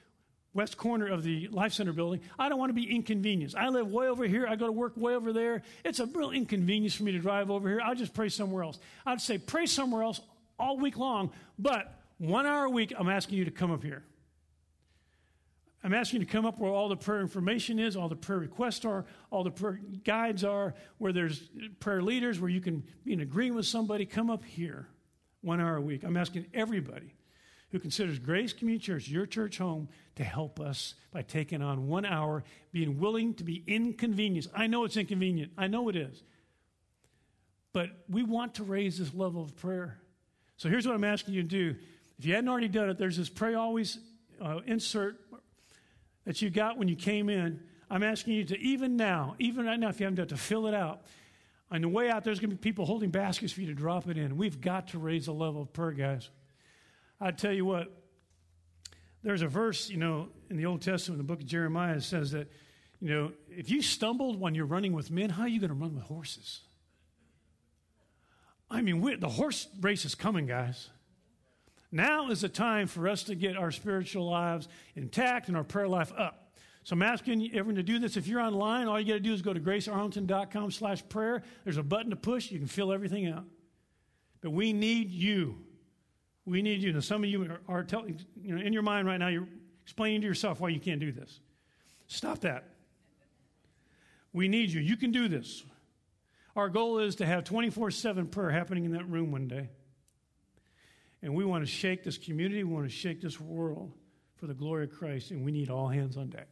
west 0.53 0.77
corner 0.77 1.07
of 1.07 1.23
the 1.23 1.47
Life 1.49 1.73
Center 1.73 1.93
building. 1.93 2.21
I 2.37 2.49
don't 2.49 2.59
want 2.59 2.69
to 2.69 2.73
be 2.73 2.93
inconvenienced. 2.93 3.55
I 3.55 3.69
live 3.69 3.87
way 3.91 4.07
over 4.07 4.25
here. 4.25 4.47
I 4.47 4.55
go 4.55 4.65
to 4.65 4.71
work 4.71 4.93
way 4.97 5.15
over 5.15 5.31
there. 5.31 5.61
It's 5.85 5.99
a 5.99 6.05
real 6.07 6.31
inconvenience 6.31 6.95
for 6.95 7.03
me 7.03 7.11
to 7.11 7.19
drive 7.19 7.51
over 7.51 7.69
here. 7.69 7.81
I'll 7.83 7.95
just 7.95 8.13
pray 8.13 8.29
somewhere 8.29 8.63
else. 8.63 8.79
I'd 9.05 9.21
say 9.21 9.37
pray 9.37 9.65
somewhere 9.65 10.03
else 10.03 10.21
all 10.57 10.77
week 10.77 10.97
long, 10.97 11.31
but 11.57 11.99
one 12.17 12.45
hour 12.45 12.65
a 12.65 12.69
week, 12.69 12.93
I'm 12.97 13.09
asking 13.09 13.37
you 13.37 13.45
to 13.45 13.51
come 13.51 13.71
up 13.71 13.83
here. 13.83 14.03
I'm 15.81 15.93
asking 15.93 16.19
you 16.19 16.25
to 16.25 16.31
come 16.31 16.45
up 16.45 16.59
where 16.59 16.71
all 16.71 16.89
the 16.89 16.97
prayer 16.97 17.21
information 17.21 17.79
is, 17.79 17.95
all 17.95 18.09
the 18.09 18.15
prayer 18.15 18.39
requests 18.39 18.83
are, 18.83 19.05
all 19.31 19.45
the 19.45 19.51
prayer 19.51 19.79
guides 20.03 20.43
are, 20.43 20.73
where 20.97 21.13
there's 21.13 21.49
prayer 21.79 22.01
leaders, 22.01 22.39
where 22.39 22.49
you 22.49 22.59
can 22.59 22.83
be 23.05 23.13
in 23.13 23.21
agreement 23.21 23.55
with 23.55 23.65
somebody. 23.65 24.05
Come 24.05 24.29
up 24.29 24.43
here 24.43 24.89
one 25.41 25.61
hour 25.61 25.77
a 25.77 25.81
week. 25.81 26.03
I'm 26.03 26.17
asking 26.17 26.47
everybody 26.53 27.13
who 27.71 27.79
considers 27.79 28.19
Grace 28.19 28.53
Community 28.53 28.85
Church 28.85 29.07
your 29.07 29.25
church 29.25 29.57
home 29.57 29.89
to 30.15 30.23
help 30.23 30.59
us 30.59 30.95
by 31.11 31.21
taking 31.21 31.61
on 31.61 31.87
one 31.87 32.05
hour, 32.05 32.43
being 32.71 32.99
willing 32.99 33.33
to 33.35 33.43
be 33.43 33.63
inconvenienced. 33.67 34.49
I 34.55 34.67
know 34.67 34.85
it's 34.85 34.97
inconvenient, 34.97 35.51
I 35.57 35.67
know 35.67 35.89
it 35.89 35.95
is. 35.95 36.23
But 37.71 37.89
we 38.09 38.23
want 38.23 38.55
to 38.55 38.63
raise 38.63 38.97
this 38.97 39.13
level 39.13 39.43
of 39.43 39.55
prayer. 39.55 39.99
So 40.57 40.69
here's 40.69 40.87
what 40.87 40.95
I'm 40.95 41.03
asking 41.03 41.35
you 41.35 41.43
to 41.43 41.47
do. 41.47 41.75
If 42.17 42.25
you 42.25 42.33
hadn't 42.33 42.49
already 42.49 42.67
done 42.67 42.89
it, 42.89 42.97
there's 42.97 43.17
this 43.17 43.29
pray 43.29 43.53
always 43.53 43.99
uh, 44.41 44.59
insert 44.65 45.17
that 46.25 46.41
you 46.41 46.49
got 46.49 46.77
when 46.77 46.87
you 46.87 46.95
came 46.95 47.29
in. 47.29 47.61
I'm 47.89 48.03
asking 48.03 48.33
you 48.33 48.43
to, 48.45 48.59
even 48.59 48.97
now, 48.97 49.35
even 49.39 49.65
right 49.65 49.79
now, 49.79 49.89
if 49.89 49.99
you 49.99 50.05
haven't 50.05 50.15
done 50.15 50.25
it, 50.25 50.29
to 50.29 50.37
fill 50.37 50.67
it 50.67 50.73
out. 50.73 51.01
On 51.71 51.81
the 51.81 51.87
way 51.87 52.09
out, 52.09 52.23
there's 52.23 52.39
going 52.39 52.49
to 52.49 52.55
be 52.55 52.59
people 52.59 52.85
holding 52.85 53.11
baskets 53.11 53.53
for 53.53 53.61
you 53.61 53.67
to 53.67 53.73
drop 53.73 54.09
it 54.09 54.17
in. 54.17 54.37
We've 54.37 54.59
got 54.59 54.89
to 54.89 54.99
raise 54.99 55.27
the 55.27 55.33
level 55.33 55.61
of 55.61 55.71
prayer, 55.71 55.91
guys. 55.91 56.29
I 57.21 57.31
tell 57.31 57.53
you 57.53 57.65
what, 57.65 57.91
there's 59.23 59.41
a 59.41 59.47
verse, 59.47 59.89
you 59.89 59.97
know, 59.97 60.29
in 60.49 60.57
the 60.57 60.65
Old 60.65 60.81
Testament, 60.81 61.17
the 61.17 61.23
book 61.23 61.41
of 61.41 61.45
Jeremiah, 61.45 61.99
says 61.99 62.31
that, 62.31 62.51
you 63.01 63.09
know, 63.09 63.31
if 63.49 63.69
you 63.69 63.81
stumbled 63.81 64.39
when 64.39 64.55
you're 64.55 64.65
running 64.65 64.93
with 64.93 65.11
men, 65.11 65.29
how 65.29 65.43
are 65.43 65.47
you 65.47 65.59
going 65.59 65.69
to 65.69 65.75
run 65.75 65.95
with 65.95 66.05
horses? 66.05 66.61
I 68.71 68.81
mean, 68.81 69.19
the 69.19 69.29
horse 69.29 69.67
race 69.81 70.05
is 70.05 70.15
coming, 70.15 70.45
guys. 70.45 70.89
Now 71.91 72.29
is 72.29 72.41
the 72.41 72.49
time 72.49 72.87
for 72.87 73.07
us 73.09 73.23
to 73.23 73.35
get 73.35 73.57
our 73.57 73.71
spiritual 73.71 74.29
lives 74.29 74.67
intact 74.95 75.47
and 75.47 75.57
our 75.57 75.63
prayer 75.63 75.87
life 75.87 76.13
up. 76.17 76.53
So 76.83 76.93
I'm 76.93 77.01
asking 77.01 77.49
everyone 77.53 77.75
to 77.75 77.83
do 77.83 77.99
this. 77.99 78.15
If 78.15 78.27
you're 78.27 78.41
online, 78.41 78.87
all 78.87 78.99
you 78.99 79.07
got 79.07 79.13
to 79.13 79.19
do 79.19 79.33
is 79.33 79.41
go 79.41 79.53
to 79.53 79.59
gracearlington.com 79.59 80.71
slash 80.71 81.07
prayer. 81.09 81.43
There's 81.63 81.77
a 81.77 81.83
button 81.83 82.11
to 82.11 82.15
push. 82.15 82.51
You 82.51 82.59
can 82.59 82.67
fill 82.67 82.93
everything 82.93 83.27
out. 83.27 83.45
But 84.41 84.51
we 84.51 84.71
need 84.71 85.11
you. 85.11 85.65
We 86.45 86.61
need 86.61 86.81
you. 86.81 86.93
Now, 86.93 86.99
some 87.01 87.23
of 87.23 87.29
you 87.29 87.43
are, 87.43 87.61
are 87.67 87.83
telling, 87.83 88.19
you 88.41 88.55
know, 88.55 88.61
in 88.61 88.73
your 88.73 88.81
mind 88.81 89.07
right 89.07 89.17
now, 89.17 89.27
you're 89.27 89.47
explaining 89.83 90.21
to 90.21 90.27
yourself 90.27 90.59
why 90.59 90.69
you 90.69 90.79
can't 90.79 90.99
do 90.99 91.11
this. 91.11 91.39
Stop 92.07 92.39
that. 92.39 92.69
We 94.33 94.47
need 94.47 94.71
you. 94.71 94.81
You 94.81 94.97
can 94.97 95.11
do 95.11 95.27
this. 95.27 95.63
Our 96.55 96.69
goal 96.69 96.99
is 96.99 97.15
to 97.15 97.25
have 97.25 97.43
24 97.43 97.91
7 97.91 98.27
prayer 98.27 98.49
happening 98.49 98.85
in 98.85 98.91
that 98.93 99.07
room 99.09 99.31
one 99.31 99.47
day. 99.47 99.69
And 101.21 101.35
we 101.35 101.43
want 101.45 101.65
to 101.65 101.71
shake 101.71 102.03
this 102.03 102.17
community, 102.17 102.63
we 102.63 102.73
want 102.73 102.89
to 102.89 102.95
shake 102.95 103.21
this 103.21 103.39
world 103.39 103.93
for 104.35 104.47
the 104.47 104.53
glory 104.53 104.85
of 104.85 104.91
Christ, 104.91 105.31
and 105.31 105.43
we 105.43 105.51
need 105.51 105.69
all 105.69 105.87
hands 105.87 106.15
on 106.15 106.29
deck. 106.29 106.47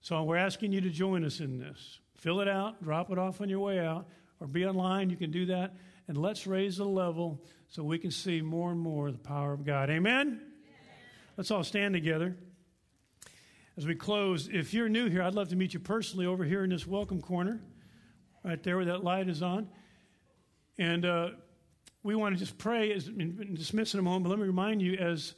So 0.00 0.22
we're 0.22 0.36
asking 0.36 0.72
you 0.72 0.80
to 0.80 0.90
join 0.90 1.24
us 1.24 1.40
in 1.40 1.58
this. 1.58 2.00
Fill 2.16 2.40
it 2.40 2.48
out, 2.48 2.82
drop 2.82 3.10
it 3.10 3.18
off 3.18 3.40
on 3.40 3.48
your 3.48 3.60
way 3.60 3.80
out, 3.80 4.06
or 4.40 4.46
be 4.46 4.64
online. 4.64 5.10
You 5.10 5.16
can 5.16 5.30
do 5.30 5.46
that. 5.46 5.74
And 6.08 6.16
let's 6.16 6.46
raise 6.46 6.76
the 6.76 6.84
level 6.84 7.42
so 7.68 7.82
we 7.82 7.98
can 7.98 8.10
see 8.10 8.40
more 8.40 8.70
and 8.70 8.80
more 8.80 9.10
the 9.10 9.18
power 9.18 9.52
of 9.52 9.64
God. 9.64 9.88
Amen? 9.88 10.26
Amen? 10.26 10.40
Let's 11.36 11.50
all 11.50 11.64
stand 11.64 11.94
together. 11.94 12.36
As 13.76 13.86
we 13.86 13.94
close, 13.94 14.48
if 14.52 14.74
you're 14.74 14.88
new 14.88 15.08
here, 15.08 15.22
I'd 15.22 15.34
love 15.34 15.48
to 15.48 15.56
meet 15.56 15.72
you 15.72 15.80
personally 15.80 16.26
over 16.26 16.44
here 16.44 16.64
in 16.64 16.70
this 16.70 16.86
welcome 16.86 17.20
corner, 17.20 17.60
right 18.44 18.62
there 18.62 18.76
where 18.76 18.86
that 18.86 19.02
light 19.02 19.28
is 19.28 19.42
on. 19.42 19.68
And 20.76 21.06
uh, 21.06 21.30
we 22.02 22.14
want 22.14 22.34
to 22.34 22.38
just 22.38 22.58
pray, 22.58 22.92
as, 22.92 23.06
and 23.06 23.56
dismiss 23.56 23.94
in 23.94 24.00
a 24.00 24.02
moment, 24.02 24.24
but 24.24 24.30
let 24.30 24.38
me 24.38 24.46
remind 24.46 24.82
you 24.82 24.94
as 24.94 25.34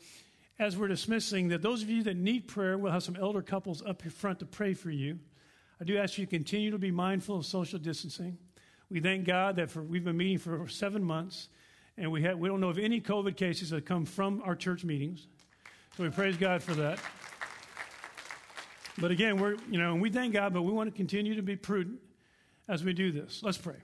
as 0.59 0.77
we're 0.77 0.89
dismissing 0.89 1.49
that 1.49 1.63
those 1.63 1.83
of 1.83 1.91
you 1.91 2.05
that 2.05 2.17
need 2.17 2.47
prayer, 2.47 2.79
we'll 2.79 2.93
have 2.93 3.03
some 3.03 3.17
elder 3.17 3.43
couples 3.43 3.83
up 3.83 4.03
here 4.03 4.11
front 4.11 4.39
to 4.39 4.47
pray 4.47 4.73
for 4.73 4.91
you. 4.91 5.19
I 5.81 5.85
do 5.85 5.99
ask 5.99 6.17
you 6.17 6.27
to 6.27 6.31
continue 6.31 6.71
to 6.71 6.79
be 6.79 6.93
mindful 6.93 7.37
of 7.37 7.47
social 7.47 7.79
distancing. 7.79 8.39
We 8.95 9.01
thank 9.01 9.25
God 9.25 9.57
that 9.57 9.73
for, 9.73 9.83
we've 9.83 10.05
been 10.05 10.17
meeting 10.17 10.39
for 10.39 10.69
seven 10.69 11.03
months, 11.03 11.49
and 11.99 12.13
we, 12.13 12.23
have, 12.23 12.39
we 12.39 12.49
don't 12.49 12.61
know 12.61 12.69
of 12.69 12.79
any 12.79 13.01
COVID 13.01 13.37
cases 13.37 13.71
that 13.71 13.85
come 13.85 14.05
from 14.05 14.41
our 14.45 14.55
church 14.55 14.85
meetings. 14.85 15.27
So 15.97 16.05
we 16.05 16.11
praise 16.11 16.37
God 16.37 16.63
for 16.63 16.75
that. 16.75 17.01
But 18.97 19.11
again, 19.11 19.39
we're, 19.39 19.57
you 19.69 19.81
know, 19.81 19.97
we 19.97 20.11
thank 20.11 20.33
God, 20.33 20.55
but 20.55 20.63
we 20.63 20.71
want 20.71 20.93
to 20.93 20.97
continue 20.97 21.35
to 21.35 21.43
be 21.43 21.57
prudent 21.57 21.99
as 22.69 22.85
we 22.85 22.93
do 22.93 23.11
this. 23.11 23.41
Let's 23.43 23.59
pray. 23.59 23.79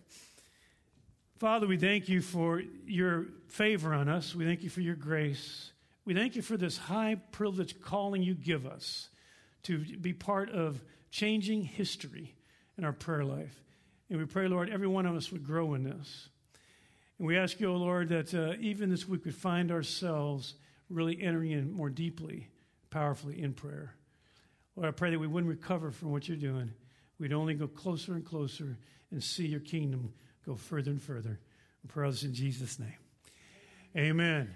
Father, 1.40 1.66
we 1.66 1.76
thank 1.76 2.08
you 2.08 2.22
for 2.22 2.62
your 2.86 3.26
favor 3.48 3.92
on 3.92 4.08
us. 4.08 4.36
We 4.36 4.44
thank 4.44 4.62
you 4.62 4.70
for 4.70 4.80
your 4.80 4.94
grace. 4.94 5.72
We 6.04 6.14
thank 6.14 6.36
you 6.36 6.42
for 6.42 6.56
this 6.56 6.78
high 6.78 7.16
privilege 7.32 7.80
calling 7.80 8.22
you 8.22 8.34
give 8.34 8.64
us 8.64 9.08
to 9.64 9.78
be 9.96 10.12
part 10.12 10.50
of 10.50 10.84
changing 11.10 11.64
history 11.64 12.36
in 12.78 12.84
our 12.84 12.92
prayer 12.92 13.24
life. 13.24 13.60
And 14.10 14.18
we 14.18 14.26
pray, 14.26 14.48
Lord, 14.48 14.68
every 14.68 14.88
one 14.88 15.06
of 15.06 15.14
us 15.14 15.30
would 15.30 15.46
grow 15.46 15.74
in 15.74 15.84
this. 15.84 16.28
And 17.18 17.26
we 17.28 17.38
ask 17.38 17.60
you, 17.60 17.70
O 17.70 17.74
oh 17.74 17.76
Lord, 17.76 18.08
that 18.08 18.34
uh, 18.34 18.54
even 18.60 18.90
this 18.90 19.06
week 19.06 19.24
we 19.24 19.30
could 19.30 19.40
find 19.40 19.70
ourselves 19.70 20.54
really 20.88 21.22
entering 21.22 21.52
in 21.52 21.72
more 21.72 21.88
deeply, 21.88 22.48
powerfully 22.90 23.40
in 23.40 23.52
prayer. 23.52 23.94
Lord, 24.74 24.88
I 24.88 24.92
pray 24.92 25.10
that 25.10 25.18
we 25.18 25.28
wouldn't 25.28 25.50
recover 25.50 25.90
from 25.92 26.10
what 26.10 26.28
you're 26.28 26.36
doing. 26.36 26.72
We'd 27.18 27.32
only 27.32 27.54
go 27.54 27.68
closer 27.68 28.14
and 28.14 28.24
closer 28.24 28.76
and 29.12 29.22
see 29.22 29.46
your 29.46 29.60
kingdom 29.60 30.12
go 30.44 30.56
further 30.56 30.90
and 30.90 31.02
further. 31.02 31.38
We 31.84 31.88
pray 31.88 32.10
this 32.10 32.24
in 32.24 32.34
Jesus' 32.34 32.78
name. 32.78 32.96
Amen. 33.96 34.50